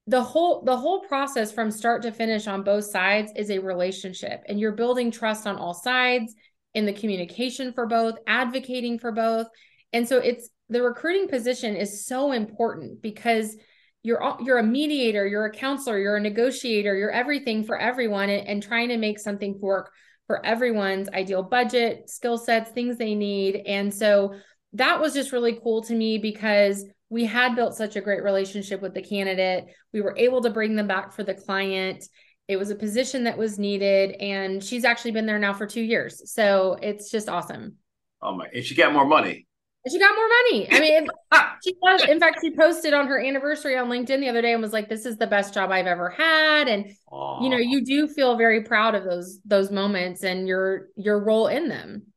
the 0.05 0.21
whole 0.21 0.63
the 0.63 0.77
whole 0.77 1.01
process 1.01 1.51
from 1.51 1.71
start 1.71 2.03
to 2.03 2.11
finish 2.11 2.45
on 2.45 2.63
both 2.63 2.85
sides 2.85 3.31
is 3.35 3.49
a 3.49 3.59
relationship 3.59 4.43
and 4.47 4.59
you're 4.59 4.73
building 4.73 5.09
trust 5.09 5.47
on 5.47 5.57
all 5.57 5.73
sides 5.73 6.35
in 6.75 6.85
the 6.85 6.93
communication 6.93 7.73
for 7.73 7.87
both 7.87 8.15
advocating 8.27 8.99
for 8.99 9.11
both. 9.11 9.47
And 9.93 10.07
so 10.07 10.19
it's 10.19 10.49
the 10.69 10.83
recruiting 10.83 11.27
position 11.27 11.75
is 11.75 12.05
so 12.05 12.31
important 12.31 13.01
because 13.01 13.57
you're 14.03 14.21
you're 14.41 14.59
a 14.59 14.63
mediator 14.63 15.25
you're 15.25 15.45
a 15.45 15.51
counselor 15.51 15.97
you're 15.97 16.17
a 16.17 16.21
negotiator 16.21 16.95
you're 16.95 17.09
everything 17.09 17.63
for 17.63 17.79
everyone 17.79 18.29
and, 18.29 18.47
and 18.47 18.61
trying 18.61 18.89
to 18.89 18.97
make 18.97 19.17
something 19.17 19.57
work 19.61 19.91
for 20.27 20.45
everyone's 20.45 21.09
ideal 21.09 21.43
budget 21.43 22.09
skill 22.09 22.37
sets 22.37 22.71
things 22.71 22.97
they 22.97 23.15
need. 23.15 23.61
And 23.65 23.93
so 23.93 24.35
that 24.73 24.99
was 24.99 25.13
just 25.13 25.31
really 25.31 25.59
cool 25.63 25.83
to 25.83 25.93
me 25.93 26.17
because 26.17 26.85
we 27.09 27.25
had 27.25 27.55
built 27.55 27.75
such 27.75 27.95
a 27.95 28.01
great 28.01 28.23
relationship 28.23 28.81
with 28.81 28.93
the 28.93 29.01
candidate. 29.01 29.65
We 29.93 30.01
were 30.01 30.15
able 30.17 30.41
to 30.41 30.49
bring 30.49 30.75
them 30.75 30.87
back 30.87 31.13
for 31.13 31.23
the 31.23 31.35
client. 31.35 32.03
It 32.47 32.57
was 32.57 32.71
a 32.71 32.75
position 32.75 33.25
that 33.25 33.37
was 33.37 33.59
needed, 33.59 34.15
and 34.19 34.63
she's 34.63 34.83
actually 34.83 35.11
been 35.11 35.27
there 35.27 35.39
now 35.39 35.53
for 35.53 35.67
two 35.67 35.81
years. 35.81 36.33
So 36.33 36.77
it's 36.81 37.11
just 37.11 37.29
awesome. 37.29 37.75
Oh 38.21 38.35
my! 38.35 38.47
And 38.53 38.63
she 38.63 38.75
got 38.75 38.93
more 38.93 39.05
money. 39.05 39.47
And 39.85 39.91
she 39.91 39.99
got 39.99 40.15
more 40.15 40.27
money. 40.27 40.67
I 40.71 40.79
mean, 40.79 41.07
she 41.63 41.75
was. 41.81 42.03
In 42.09 42.19
fact, 42.19 42.39
she 42.41 42.55
posted 42.55 42.93
on 42.93 43.07
her 43.07 43.23
anniversary 43.23 43.77
on 43.77 43.89
LinkedIn 43.89 44.19
the 44.19 44.29
other 44.29 44.41
day 44.41 44.53
and 44.53 44.61
was 44.61 44.73
like, 44.73 44.89
"This 44.89 45.05
is 45.05 45.17
the 45.17 45.27
best 45.27 45.53
job 45.53 45.71
I've 45.71 45.87
ever 45.87 46.09
had." 46.09 46.67
And 46.67 46.87
Aww. 47.11 47.43
you 47.43 47.49
know, 47.49 47.57
you 47.57 47.85
do 47.85 48.07
feel 48.07 48.37
very 48.37 48.63
proud 48.63 48.95
of 48.95 49.03
those 49.03 49.39
those 49.45 49.71
moments 49.71 50.23
and 50.23 50.47
your 50.47 50.87
your 50.95 51.23
role 51.23 51.47
in 51.47 51.69
them. 51.69 52.07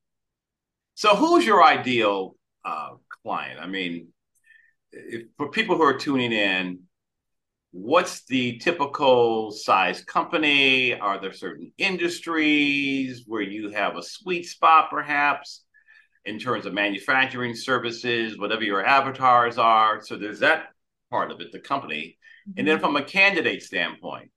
So, 0.94 1.14
who's 1.14 1.44
your 1.44 1.62
ideal 1.62 2.34
uh, 2.66 2.90
client? 3.22 3.60
I 3.60 3.66
mean, 3.66 4.08
if, 4.92 5.26
for 5.36 5.50
people 5.50 5.76
who 5.76 5.82
are 5.82 5.96
tuning 5.96 6.32
in, 6.32 6.80
what's 7.70 8.24
the 8.24 8.58
typical 8.58 9.50
size 9.52 10.02
company? 10.02 10.98
Are 10.98 11.20
there 11.20 11.32
certain 11.32 11.72
industries 11.78 13.24
where 13.26 13.42
you 13.42 13.70
have 13.70 13.96
a 13.96 14.02
sweet 14.02 14.46
spot, 14.46 14.90
perhaps, 14.90 15.64
in 16.24 16.38
terms 16.38 16.66
of 16.66 16.74
manufacturing 16.74 17.54
services, 17.54 18.38
whatever 18.38 18.64
your 18.64 18.84
avatars 18.84 19.58
are? 19.58 20.02
So 20.02 20.16
there's 20.16 20.40
that 20.40 20.68
part 21.10 21.30
of 21.30 21.40
it, 21.40 21.52
the 21.52 21.60
company. 21.60 22.18
Mm-hmm. 22.48 22.58
And 22.58 22.68
then 22.68 22.76
mm-hmm. 22.76 22.86
from 22.86 22.96
a 22.96 23.04
candidate 23.04 23.62
standpoint, 23.62 24.30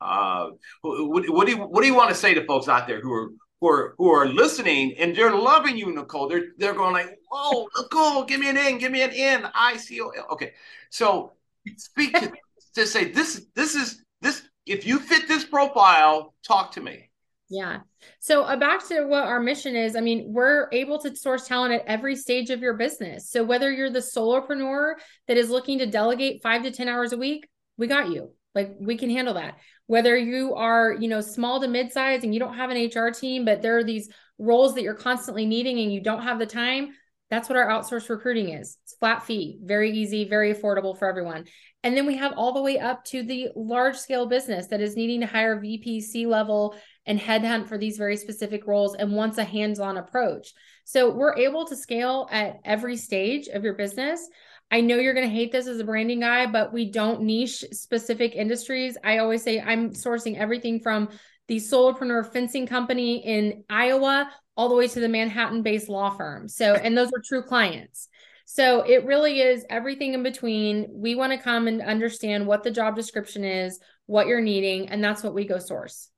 uh, 0.00 0.48
what, 0.82 1.28
what, 1.30 1.46
do 1.46 1.52
you 1.52 1.58
what 1.58 1.82
do 1.82 1.86
you 1.86 1.94
want 1.94 2.08
to 2.08 2.14
say 2.14 2.34
to 2.34 2.44
folks 2.46 2.68
out 2.68 2.86
there 2.86 3.00
who 3.00 3.12
are 3.12 3.28
who 3.60 3.68
are 3.68 3.94
who 3.98 4.08
are 4.10 4.26
listening 4.26 4.94
and 4.98 5.14
they're 5.14 5.34
loving 5.34 5.76
you, 5.76 5.92
Nicole. 5.92 6.28
They're 6.28 6.48
they're 6.58 6.74
going 6.74 6.92
like, 6.92 7.18
"Whoa, 7.30 7.68
Nicole, 7.76 8.24
give 8.24 8.40
me 8.40 8.48
an 8.48 8.56
in, 8.56 8.78
give 8.78 8.92
me 8.92 9.02
an 9.02 9.12
in." 9.12 9.46
I 9.54 9.76
C 9.76 10.00
O 10.00 10.08
L. 10.08 10.26
Okay, 10.32 10.52
so 10.90 11.32
speak 11.76 12.12
to 12.14 12.32
to 12.74 12.86
say 12.86 13.10
this. 13.10 13.46
This 13.54 13.74
is 13.74 14.04
this. 14.20 14.42
If 14.66 14.86
you 14.86 14.98
fit 14.98 15.26
this 15.26 15.44
profile, 15.44 16.34
talk 16.46 16.72
to 16.72 16.80
me. 16.80 17.10
Yeah. 17.48 17.80
So 18.20 18.44
uh, 18.44 18.56
back 18.56 18.86
to 18.88 19.04
what 19.06 19.24
our 19.24 19.40
mission 19.40 19.74
is. 19.74 19.96
I 19.96 20.00
mean, 20.00 20.32
we're 20.32 20.68
able 20.70 21.00
to 21.00 21.16
source 21.16 21.48
talent 21.48 21.74
at 21.74 21.84
every 21.86 22.14
stage 22.14 22.50
of 22.50 22.60
your 22.60 22.74
business. 22.74 23.28
So 23.28 23.42
whether 23.42 23.72
you're 23.72 23.90
the 23.90 23.98
solopreneur 23.98 24.94
that 25.26 25.36
is 25.36 25.50
looking 25.50 25.80
to 25.80 25.86
delegate 25.86 26.42
five 26.42 26.62
to 26.62 26.70
ten 26.70 26.88
hours 26.88 27.12
a 27.12 27.18
week, 27.18 27.48
we 27.76 27.88
got 27.88 28.10
you. 28.10 28.32
Like 28.54 28.74
we 28.78 28.96
can 28.96 29.10
handle 29.10 29.34
that. 29.34 29.58
Whether 29.86 30.16
you 30.16 30.54
are 30.54 30.92
you 30.98 31.08
know 31.08 31.20
small 31.20 31.60
to 31.60 31.68
mid-size 31.68 32.24
and 32.24 32.32
you 32.34 32.40
don't 32.40 32.54
have 32.54 32.70
an 32.70 32.90
hr 32.94 33.10
team 33.10 33.44
but 33.44 33.62
there 33.62 33.76
are 33.78 33.84
these 33.84 34.08
roles 34.38 34.74
that 34.74 34.82
you're 34.82 34.94
constantly 34.94 35.46
needing 35.46 35.78
and 35.80 35.92
you 35.92 36.00
don't 36.02 36.22
have 36.22 36.38
the 36.38 36.46
time 36.46 36.90
that's 37.28 37.48
what 37.48 37.56
our 37.56 37.68
outsourced 37.68 38.08
recruiting 38.08 38.48
is. 38.48 38.76
It's 38.82 38.94
flat 38.94 39.22
fee 39.24 39.58
very 39.62 39.92
easy 39.92 40.28
very 40.28 40.52
affordable 40.52 40.98
for 40.98 41.08
everyone. 41.08 41.44
And 41.82 41.96
then 41.96 42.06
we 42.06 42.16
have 42.16 42.34
all 42.36 42.52
the 42.52 42.62
way 42.62 42.78
up 42.78 43.04
to 43.06 43.22
the 43.22 43.48
large 43.56 43.96
scale 43.96 44.26
business 44.26 44.66
that 44.66 44.80
is 44.80 44.96
needing 44.96 45.20
to 45.20 45.26
hire 45.26 45.60
vpc 45.60 46.26
level 46.26 46.76
and 47.06 47.18
headhunt 47.18 47.68
for 47.68 47.78
these 47.78 47.96
very 47.96 48.16
specific 48.16 48.66
roles 48.66 48.94
and 48.94 49.12
wants 49.12 49.38
a 49.38 49.44
hands-on 49.44 49.96
approach. 49.96 50.52
So 50.84 51.10
we're 51.10 51.36
able 51.36 51.66
to 51.66 51.76
scale 51.76 52.28
at 52.30 52.60
every 52.64 52.96
stage 52.96 53.48
of 53.48 53.64
your 53.64 53.74
business 53.74 54.28
I 54.70 54.80
know 54.80 54.96
you're 54.96 55.14
going 55.14 55.28
to 55.28 55.34
hate 55.34 55.52
this 55.52 55.66
as 55.66 55.80
a 55.80 55.84
branding 55.84 56.20
guy, 56.20 56.46
but 56.46 56.72
we 56.72 56.90
don't 56.90 57.22
niche 57.22 57.64
specific 57.72 58.34
industries. 58.34 58.96
I 59.02 59.18
always 59.18 59.42
say 59.42 59.60
I'm 59.60 59.90
sourcing 59.90 60.38
everything 60.38 60.80
from 60.80 61.08
the 61.48 61.56
solopreneur 61.56 62.32
fencing 62.32 62.66
company 62.66 63.24
in 63.26 63.64
Iowa 63.68 64.30
all 64.56 64.68
the 64.68 64.76
way 64.76 64.86
to 64.86 65.00
the 65.00 65.08
Manhattan 65.08 65.62
based 65.62 65.88
law 65.88 66.10
firm. 66.10 66.48
So, 66.48 66.74
and 66.74 66.96
those 66.96 67.08
are 67.08 67.22
true 67.24 67.42
clients. 67.42 68.08
So 68.44 68.82
it 68.82 69.04
really 69.04 69.40
is 69.40 69.64
everything 69.70 70.14
in 70.14 70.22
between. 70.22 70.88
We 70.90 71.14
want 71.14 71.32
to 71.32 71.38
come 71.38 71.68
and 71.68 71.80
understand 71.80 72.46
what 72.46 72.62
the 72.62 72.70
job 72.70 72.96
description 72.96 73.44
is, 73.44 73.78
what 74.06 74.26
you're 74.26 74.40
needing, 74.40 74.88
and 74.88 75.02
that's 75.02 75.22
what 75.22 75.34
we 75.34 75.44
go 75.44 75.58
source. 75.58 76.08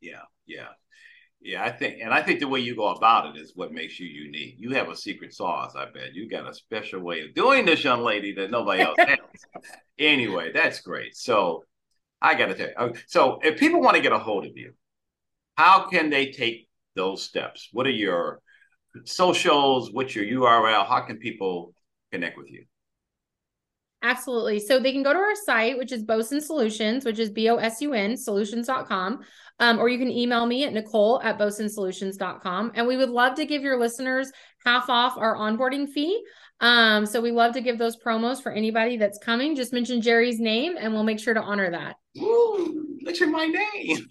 Yeah, 0.00 0.22
yeah. 0.46 0.68
Yeah, 1.44 1.64
I 1.64 1.72
think, 1.72 2.00
and 2.00 2.14
I 2.14 2.22
think 2.22 2.38
the 2.38 2.46
way 2.46 2.60
you 2.60 2.76
go 2.76 2.88
about 2.88 3.34
it 3.34 3.40
is 3.40 3.52
what 3.56 3.72
makes 3.72 3.98
you 3.98 4.06
unique. 4.06 4.54
You 4.58 4.70
have 4.74 4.88
a 4.88 4.96
secret 4.96 5.34
sauce, 5.34 5.74
I 5.76 5.86
bet. 5.86 6.14
You 6.14 6.28
got 6.28 6.48
a 6.48 6.54
special 6.54 7.00
way 7.00 7.22
of 7.22 7.34
doing 7.34 7.66
this, 7.66 7.82
young 7.82 8.02
lady, 8.04 8.32
that 8.34 8.50
nobody 8.52 8.82
else 8.82 8.96
has. 8.98 9.18
anyway, 9.98 10.52
that's 10.52 10.80
great. 10.80 11.16
So 11.16 11.64
I 12.20 12.34
got 12.34 12.46
to 12.46 12.54
tell 12.54 12.68
you. 12.68 12.74
Oh, 12.78 12.92
so 13.08 13.40
if 13.42 13.58
people 13.58 13.80
want 13.80 13.96
to 13.96 14.02
get 14.02 14.12
a 14.12 14.18
hold 14.18 14.46
of 14.46 14.56
you, 14.56 14.72
how 15.56 15.88
can 15.88 16.10
they 16.10 16.30
take 16.30 16.68
those 16.94 17.22
steps? 17.22 17.68
What 17.72 17.86
are 17.86 17.90
your 17.90 18.40
socials? 19.04 19.90
What's 19.92 20.14
your 20.14 20.24
URL? 20.24 20.86
How 20.86 21.00
can 21.00 21.18
people 21.18 21.74
connect 22.12 22.38
with 22.38 22.50
you? 22.50 22.66
Absolutely. 24.02 24.58
So 24.58 24.80
they 24.80 24.92
can 24.92 25.02
go 25.02 25.12
to 25.12 25.18
our 25.18 25.34
site, 25.34 25.78
which 25.78 25.92
is 25.92 26.02
Bosun 26.02 26.40
Solutions, 26.40 27.04
which 27.04 27.18
is 27.18 27.30
B 27.30 27.48
O 27.48 27.56
S 27.56 27.80
U 27.80 27.94
N 27.94 28.16
solutions.com. 28.16 29.20
Um, 29.60 29.78
or 29.78 29.88
you 29.88 29.98
can 29.98 30.10
email 30.10 30.44
me 30.44 30.64
at 30.64 30.72
Nicole 30.72 31.20
at 31.22 31.38
bosunsolutions.com. 31.38 32.72
And 32.74 32.86
we 32.86 32.96
would 32.96 33.10
love 33.10 33.36
to 33.36 33.46
give 33.46 33.62
your 33.62 33.78
listeners 33.78 34.32
half 34.64 34.90
off 34.90 35.16
our 35.16 35.36
onboarding 35.36 35.88
fee. 35.88 36.20
Um, 36.60 37.06
so 37.06 37.20
we 37.20 37.30
love 37.30 37.52
to 37.54 37.60
give 37.60 37.78
those 37.78 37.96
promos 37.96 38.42
for 38.42 38.50
anybody 38.50 38.96
that's 38.96 39.18
coming. 39.18 39.54
Just 39.54 39.72
mention 39.72 40.00
Gerry's 40.00 40.40
name 40.40 40.74
and 40.78 40.92
we'll 40.92 41.04
make 41.04 41.20
sure 41.20 41.34
to 41.34 41.40
honor 41.40 41.70
that. 41.70 41.96
Ooh, 42.18 42.96
mention 43.02 43.30
my 43.30 43.46
name. 43.46 44.06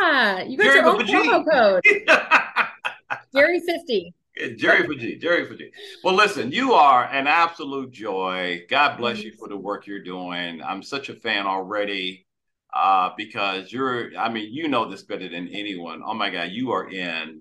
yeah, 0.00 0.42
you 0.42 0.58
got 0.58 0.64
Gerry 0.64 0.76
your 0.76 0.86
own 0.86 1.00
promo 1.00 1.44
code. 1.50 1.82
Gerry 3.34 3.60
50. 3.60 4.14
Gerry 4.56 4.86
Fujit, 4.86 5.20
Gerry 5.20 5.46
Fujit. 5.46 5.70
Well, 6.02 6.14
listen, 6.14 6.50
you 6.50 6.72
are 6.72 7.04
an 7.04 7.26
absolute 7.26 7.92
joy. 7.92 8.62
God 8.68 8.96
bless 8.96 9.22
you 9.22 9.32
for 9.32 9.48
the 9.48 9.56
work 9.56 9.86
you're 9.86 10.02
doing. 10.02 10.62
I'm 10.62 10.82
such 10.82 11.08
a 11.08 11.14
fan 11.14 11.46
already 11.46 12.26
uh, 12.74 13.10
because 13.16 13.72
you're, 13.72 14.16
I 14.18 14.28
mean, 14.28 14.52
you 14.52 14.68
know 14.68 14.88
this 14.88 15.02
better 15.02 15.28
than 15.28 15.48
anyone. 15.48 16.02
Oh 16.04 16.14
my 16.14 16.30
God, 16.30 16.50
you 16.50 16.72
are 16.72 16.90
in 16.90 17.40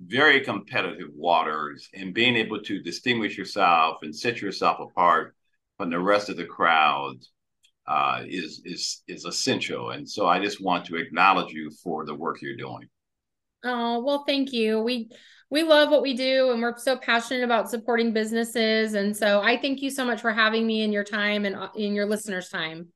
very 0.00 0.40
competitive 0.40 1.10
waters 1.14 1.88
and 1.94 2.12
being 2.12 2.36
able 2.36 2.60
to 2.62 2.82
distinguish 2.82 3.38
yourself 3.38 3.98
and 4.02 4.14
set 4.14 4.40
yourself 4.40 4.78
apart 4.80 5.34
from 5.76 5.90
the 5.90 5.98
rest 5.98 6.28
of 6.28 6.36
the 6.36 6.44
crowd 6.44 7.16
uh, 7.86 8.22
is 8.26 8.62
is 8.64 9.02
is 9.06 9.24
essential. 9.24 9.90
And 9.90 10.08
so 10.08 10.26
I 10.26 10.40
just 10.40 10.62
want 10.62 10.86
to 10.86 10.96
acknowledge 10.96 11.52
you 11.52 11.70
for 11.70 12.04
the 12.04 12.14
work 12.14 12.40
you're 12.42 12.56
doing. 12.56 12.88
Oh 13.62 14.02
well, 14.02 14.24
thank 14.26 14.52
you. 14.52 14.80
We 14.80 15.10
we 15.50 15.62
love 15.62 15.90
what 15.90 16.02
we 16.02 16.14
do, 16.14 16.50
and 16.50 16.60
we're 16.60 16.76
so 16.78 16.96
passionate 16.96 17.44
about 17.44 17.70
supporting 17.70 18.12
businesses. 18.12 18.94
And 18.94 19.16
so 19.16 19.40
I 19.40 19.56
thank 19.60 19.82
you 19.82 19.90
so 19.90 20.04
much 20.04 20.20
for 20.20 20.32
having 20.32 20.66
me 20.66 20.82
in 20.82 20.92
your 20.92 21.04
time 21.04 21.44
and 21.44 21.54
uh, 21.54 21.68
in 21.76 21.94
your 21.94 22.06
listeners' 22.06 22.48
time. 22.48 22.88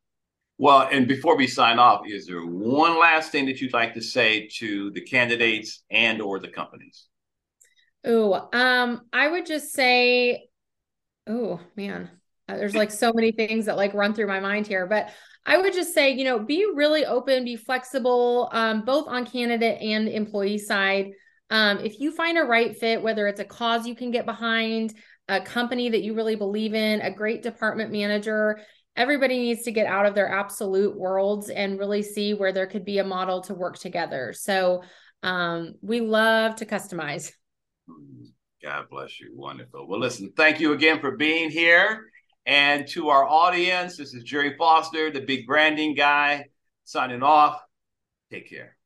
Well, 0.59 0.89
and 0.91 1.07
before 1.07 1.37
we 1.37 1.47
sign 1.47 1.79
off, 1.79 2.03
is 2.07 2.27
there 2.27 2.45
one 2.45 2.99
last 2.99 3.31
thing 3.31 3.47
that 3.47 3.61
you'd 3.61 3.73
like 3.73 3.95
to 3.95 4.03
say 4.03 4.49
to 4.57 4.91
the 4.91 5.03
candidates 5.03 5.85
and 5.91 6.21
or 6.21 6.41
the 6.41 6.49
companies? 6.49 7.07
Oh, 8.05 8.49
um, 8.53 9.03
I 9.13 9.29
would 9.29 9.47
just 9.47 9.73
say, 9.73 10.49
oh 11.29 11.61
man, 11.77 12.11
uh, 12.49 12.57
there's 12.57 12.75
like 12.75 12.91
so 12.91 13.13
many 13.13 13.31
things 13.31 13.67
that 13.67 13.77
like 13.77 13.95
run 13.95 14.15
through 14.15 14.27
my 14.27 14.41
mind 14.41 14.67
here, 14.67 14.87
but 14.87 15.11
I 15.47 15.59
would 15.59 15.73
just 15.73 15.95
say, 15.95 16.11
you 16.11 16.25
know, 16.25 16.39
be 16.39 16.67
really 16.75 17.07
open, 17.07 17.45
be 17.45 17.57
flexible, 17.57 18.49
um, 18.53 18.85
both 18.85 19.07
on 19.07 19.27
candidate 19.27 19.81
and 19.81 20.09
employee 20.09 20.59
side. 20.59 21.13
Um, 21.51 21.79
if 21.79 22.01
you 22.01 22.13
find 22.13 22.39
a 22.39 22.43
right 22.43 22.77
fit, 22.77 23.03
whether 23.03 23.27
it's 23.27 23.41
a 23.41 23.45
cause 23.45 23.87
you 23.87 23.95
can 23.95 24.11
get 24.11 24.27
behind, 24.27 24.95
a 25.29 25.41
company 25.41 25.89
that 25.91 26.03
you 26.03 26.15
really 26.15 26.37
believe 26.37 26.75
in, 26.75 27.01
a 27.01 27.11
great 27.11 27.43
department 27.43 27.93
manager, 27.93 28.61
everybody 28.97 29.39
needs 29.39 29.63
to 29.63 29.73
get 29.73 29.87
out 29.87 30.07
of 30.07 30.15
their 30.15 30.29
absolute 30.29 30.99
worlds 30.99 31.51
and 31.51 31.79
really 31.79 32.03
see 32.03 32.35
where 32.35 32.53
there 32.53 32.67
could 32.67 32.85
be 32.85 32.99
a 32.99 33.05
model 33.05 33.43
to 33.43 33.55
work 33.55 33.79
together. 33.79 34.33
So 34.33 34.83
um, 35.23 35.75
we 35.83 36.01
love 36.01 36.57
to 36.57 36.67
customize. 36.67 37.33
God 38.63 38.87
bless 38.91 39.21
you. 39.21 39.33
Wonderful. 39.35 39.87
Well, 39.87 40.01
listen, 40.01 40.33
thank 40.37 40.61
you 40.61 40.73
again 40.73 41.01
for 41.01 41.17
being 41.17 41.51
here. 41.51 42.07
And 42.45 42.89
to 42.89 43.11
our 43.11 43.25
audience, 43.25 43.97
this 43.97 44.15
is 44.15 44.25
Gerry 44.25 44.57
Foster, 44.57 45.11
the 45.11 45.21
big 45.21 45.47
branding 45.47 45.95
guy, 45.95 46.47
signing 46.85 47.23
off. 47.23 47.61
Take 48.31 48.49
care. 48.49 48.78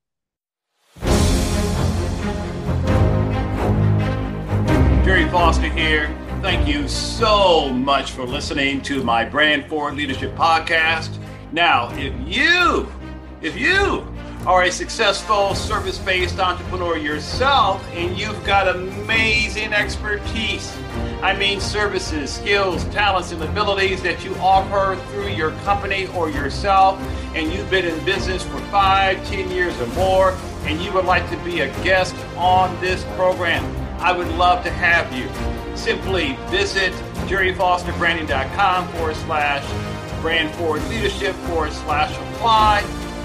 Gerry 5.05 5.29
Foster 5.29 5.69
here 5.69 6.15
Thank 6.43 6.67
you 6.67 6.89
so 6.89 7.69
much 7.69 8.11
for 8.11 8.25
listening 8.25 8.83
to 8.83 9.05
my 9.05 9.25
Brand 9.25 9.67
Forward 9.67 9.95
Leadership 9.95 10.35
podcast. 10.35 11.17
Now, 11.53 11.89
if 11.95 12.13
you, 12.27 12.93
if 13.41 13.57
you 13.57 14.05
are 14.45 14.65
a 14.65 14.73
successful 14.73 15.55
service 15.55 16.01
based 16.01 16.41
entrepreneur 16.41 16.99
yourself 16.99 17.87
and 17.93 18.19
you've 18.19 18.45
got 18.45 18.67
amazing 18.67 19.73
expertise, 19.73 20.77
I 21.23 21.37
mean, 21.37 21.61
services, 21.61 22.35
skills, 22.35 22.83
talents, 22.87 23.31
and 23.31 23.41
abilities 23.41 24.03
that 24.03 24.25
you 24.25 24.35
offer 24.39 25.01
through 25.13 25.29
your 25.29 25.53
company 25.61 26.09
or 26.09 26.29
yourself, 26.29 27.01
and 27.37 27.53
you've 27.53 27.71
been 27.71 27.85
in 27.85 28.05
business 28.05 28.43
for 28.43 28.59
five, 28.63 29.25
ten 29.29 29.49
years 29.49 29.81
or 29.81 29.87
more, 29.95 30.37
and 30.65 30.81
you 30.81 30.93
would 30.93 31.05
like 31.05 31.31
to 31.31 31.37
be 31.45 31.61
a 31.61 31.69
guest 31.85 32.17
on 32.37 32.77
this 32.81 33.05
program, 33.15 33.63
I 34.03 34.11
would 34.11 34.27
love 34.33 34.65
to 34.65 34.71
have 34.71 35.17
you 35.17 35.29
simply 35.77 36.35
visit 36.49 36.93
jerryfosterbranding.com 37.29 38.89
forward 38.89 39.15
slash 39.15 40.21
brand 40.21 40.53
forward 40.57 40.83
leadership 40.89 41.37
forward 41.47 41.73
slash 41.73 42.13
apply, 42.13 42.81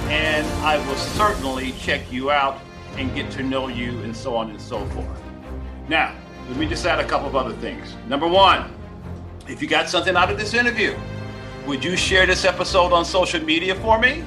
and 0.08 0.46
I 0.64 0.78
will 0.88 0.96
certainly 0.96 1.72
check 1.80 2.12
you 2.12 2.30
out 2.30 2.60
and 2.96 3.14
get 3.16 3.32
to 3.32 3.44
know 3.44 3.70
you 3.70 4.00
and 4.04 4.16
so 4.16 4.36
on 4.36 4.52
and 4.52 4.62
so 4.62 4.86
forth. 4.90 5.24
Now, 5.90 6.16
let 6.48 6.58
me 6.58 6.68
just 6.68 6.86
add 6.86 7.00
a 7.00 7.08
couple 7.08 7.28
of 7.28 7.36
other 7.36 7.56
things. 7.56 7.96
Number 8.08 8.28
one, 8.28 8.72
if 9.48 9.64
you 9.64 9.68
got 9.68 9.90
something 9.90 10.16
out 10.16 10.30
of 10.30 10.38
this 10.38 10.54
interview, 10.54 10.96
would 11.66 11.84
you 11.84 11.98
share 11.98 12.28
this 12.28 12.46
episode 12.46 12.94
on 12.94 13.04
social 13.04 13.42
media 13.44 13.74
for 13.74 13.98
me? 13.98 14.24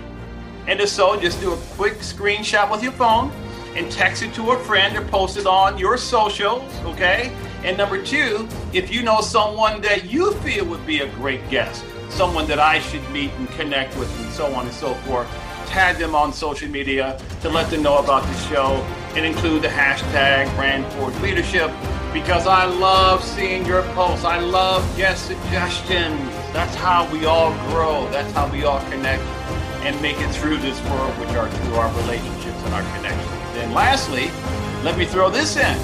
And 0.66 0.80
if 0.80 0.88
so, 0.88 1.18
just 1.18 1.40
do 1.40 1.52
a 1.52 1.56
quick 1.76 1.98
screenshot 1.98 2.68
with 2.72 2.82
your 2.82 2.92
phone 2.92 3.30
and 3.76 3.90
text 3.90 4.22
it 4.22 4.34
to 4.34 4.50
a 4.50 4.58
friend 4.58 4.96
or 4.96 5.02
post 5.02 5.36
it 5.36 5.46
on 5.46 5.78
your 5.78 5.96
socials, 5.96 6.62
okay? 6.84 7.32
And 7.62 7.76
number 7.76 8.02
two, 8.02 8.48
if 8.72 8.92
you 8.92 9.02
know 9.02 9.20
someone 9.20 9.80
that 9.82 10.04
you 10.10 10.32
feel 10.36 10.64
would 10.66 10.84
be 10.86 11.00
a 11.00 11.08
great 11.14 11.48
guest, 11.50 11.84
someone 12.08 12.46
that 12.48 12.58
I 12.58 12.80
should 12.80 13.08
meet 13.10 13.30
and 13.34 13.48
connect 13.50 13.96
with, 13.96 14.10
and 14.20 14.32
so 14.32 14.46
on 14.54 14.66
and 14.66 14.74
so 14.74 14.94
forth, 14.94 15.28
tag 15.66 15.98
them 15.98 16.14
on 16.14 16.32
social 16.32 16.68
media 16.68 17.20
to 17.42 17.48
let 17.48 17.70
them 17.70 17.82
know 17.82 17.98
about 17.98 18.22
the 18.24 18.34
show 18.48 18.84
and 19.14 19.24
include 19.24 19.62
the 19.62 19.68
hashtag 19.68 20.52
brand 20.56 20.90
forward 20.92 21.20
leadership 21.20 21.70
because 22.12 22.46
I 22.46 22.64
love 22.64 23.22
seeing 23.22 23.64
your 23.64 23.82
posts. 23.94 24.24
I 24.24 24.40
love 24.40 24.84
guest 24.96 25.26
suggestions. 25.26 26.18
That's 26.52 26.74
how 26.74 27.10
we 27.12 27.24
all 27.24 27.52
grow. 27.68 28.08
That's 28.10 28.32
how 28.32 28.50
we 28.50 28.64
all 28.64 28.80
connect 28.90 29.22
and 29.82 30.00
make 30.02 30.18
it 30.18 30.30
through 30.34 30.58
this 30.58 30.80
world, 30.84 31.12
which 31.20 31.30
are 31.30 31.48
through 31.48 31.74
our 31.76 31.94
relationships 32.02 32.62
and 32.64 32.74
our 32.74 32.96
connections. 32.96 33.39
And 33.60 33.74
lastly, 33.74 34.30
let 34.82 34.96
me 34.98 35.04
throw 35.04 35.30
this 35.30 35.56
in. 35.56 35.78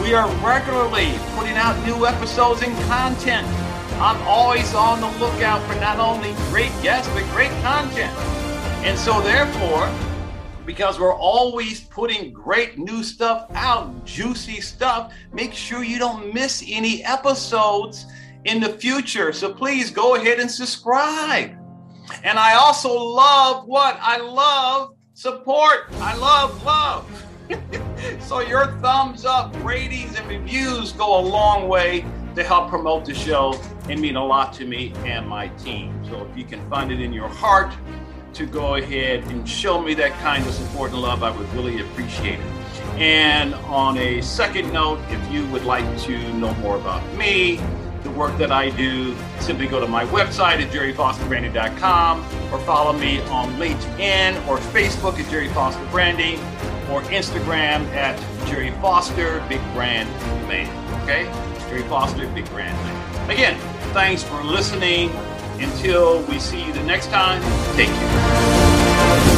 We 0.00 0.14
are 0.14 0.28
regularly 0.44 1.12
putting 1.34 1.56
out 1.56 1.76
new 1.84 2.06
episodes 2.06 2.62
and 2.62 2.72
content. 2.84 3.46
I'm 4.00 4.22
always 4.22 4.72
on 4.74 5.00
the 5.00 5.08
lookout 5.18 5.60
for 5.68 5.74
not 5.80 5.98
only 5.98 6.32
great 6.50 6.72
guests, 6.82 7.12
but 7.12 7.24
great 7.30 7.50
content. 7.62 8.16
And 8.86 8.96
so, 8.96 9.20
therefore, 9.20 9.92
because 10.64 11.00
we're 11.00 11.16
always 11.16 11.80
putting 11.80 12.32
great 12.32 12.78
new 12.78 13.02
stuff 13.02 13.50
out, 13.54 14.04
juicy 14.04 14.60
stuff, 14.60 15.12
make 15.32 15.52
sure 15.54 15.82
you 15.82 15.98
don't 15.98 16.32
miss 16.32 16.62
any 16.68 17.02
episodes 17.04 18.06
in 18.44 18.60
the 18.60 18.68
future. 18.68 19.32
So 19.32 19.52
please 19.52 19.90
go 19.90 20.14
ahead 20.14 20.38
and 20.38 20.50
subscribe. 20.50 21.56
And 22.22 22.38
I 22.38 22.54
also 22.54 22.92
love 22.92 23.66
what? 23.66 23.98
I 24.00 24.18
love 24.18 24.94
support. 25.18 25.86
I 25.94 26.16
love 26.16 26.62
love. 26.62 27.26
so 28.20 28.38
your 28.38 28.68
thumbs 28.80 29.24
up, 29.24 29.52
ratings, 29.64 30.16
and 30.16 30.28
reviews 30.28 30.92
go 30.92 31.18
a 31.18 31.22
long 31.22 31.66
way 31.66 32.04
to 32.36 32.44
help 32.44 32.68
promote 32.68 33.04
the 33.04 33.14
show 33.14 33.60
and 33.88 34.00
mean 34.00 34.14
a 34.14 34.24
lot 34.24 34.52
to 34.52 34.64
me 34.64 34.92
and 34.98 35.26
my 35.26 35.48
team. 35.48 35.92
So 36.08 36.24
if 36.24 36.38
you 36.38 36.44
can 36.44 36.70
find 36.70 36.92
it 36.92 37.00
in 37.00 37.12
your 37.12 37.26
heart 37.26 37.74
to 38.34 38.46
go 38.46 38.76
ahead 38.76 39.24
and 39.24 39.48
show 39.48 39.82
me 39.82 39.92
that 39.94 40.12
kind 40.20 40.46
of 40.46 40.54
support 40.54 40.92
and 40.92 41.02
love, 41.02 41.24
I 41.24 41.36
would 41.36 41.52
really 41.52 41.80
appreciate 41.80 42.38
it. 42.38 42.46
And 43.00 43.54
on 43.54 43.98
a 43.98 44.20
second 44.20 44.72
note, 44.72 45.00
if 45.08 45.32
you 45.32 45.44
would 45.48 45.64
like 45.64 45.98
to 46.02 46.32
know 46.34 46.54
more 46.54 46.76
about 46.76 47.02
me, 47.16 47.58
the 48.02 48.10
work 48.10 48.36
that 48.38 48.52
I 48.52 48.70
do, 48.70 49.16
simply 49.40 49.66
go 49.66 49.80
to 49.80 49.86
my 49.86 50.04
website 50.06 50.60
at 50.62 50.70
jerryfosterbranding.com 50.72 52.20
or 52.52 52.58
follow 52.60 52.92
me 52.92 53.20
on 53.22 53.52
LinkedIn 53.54 54.46
or 54.48 54.58
Facebook 54.58 55.18
at 55.18 55.30
Gerry 55.30 55.48
Foster 55.48 55.84
Branding 55.90 56.38
or 56.90 57.02
Instagram 57.02 57.86
at 57.94 58.18
Gerry 58.46 58.70
Foster 58.80 59.44
Big 59.48 59.60
Brand 59.72 60.08
Man. 60.48 60.68
Okay? 61.02 61.24
Gerry 61.68 61.82
Foster 61.82 62.26
Big 62.28 62.48
Brand 62.50 62.76
Man. 62.76 63.30
Again, 63.30 63.58
thanks 63.92 64.22
for 64.22 64.42
listening. 64.42 65.10
Until 65.60 66.22
we 66.24 66.38
see 66.38 66.64
you 66.64 66.72
the 66.72 66.84
next 66.84 67.08
time, 67.08 67.42
take 67.74 67.88
care. 67.88 69.37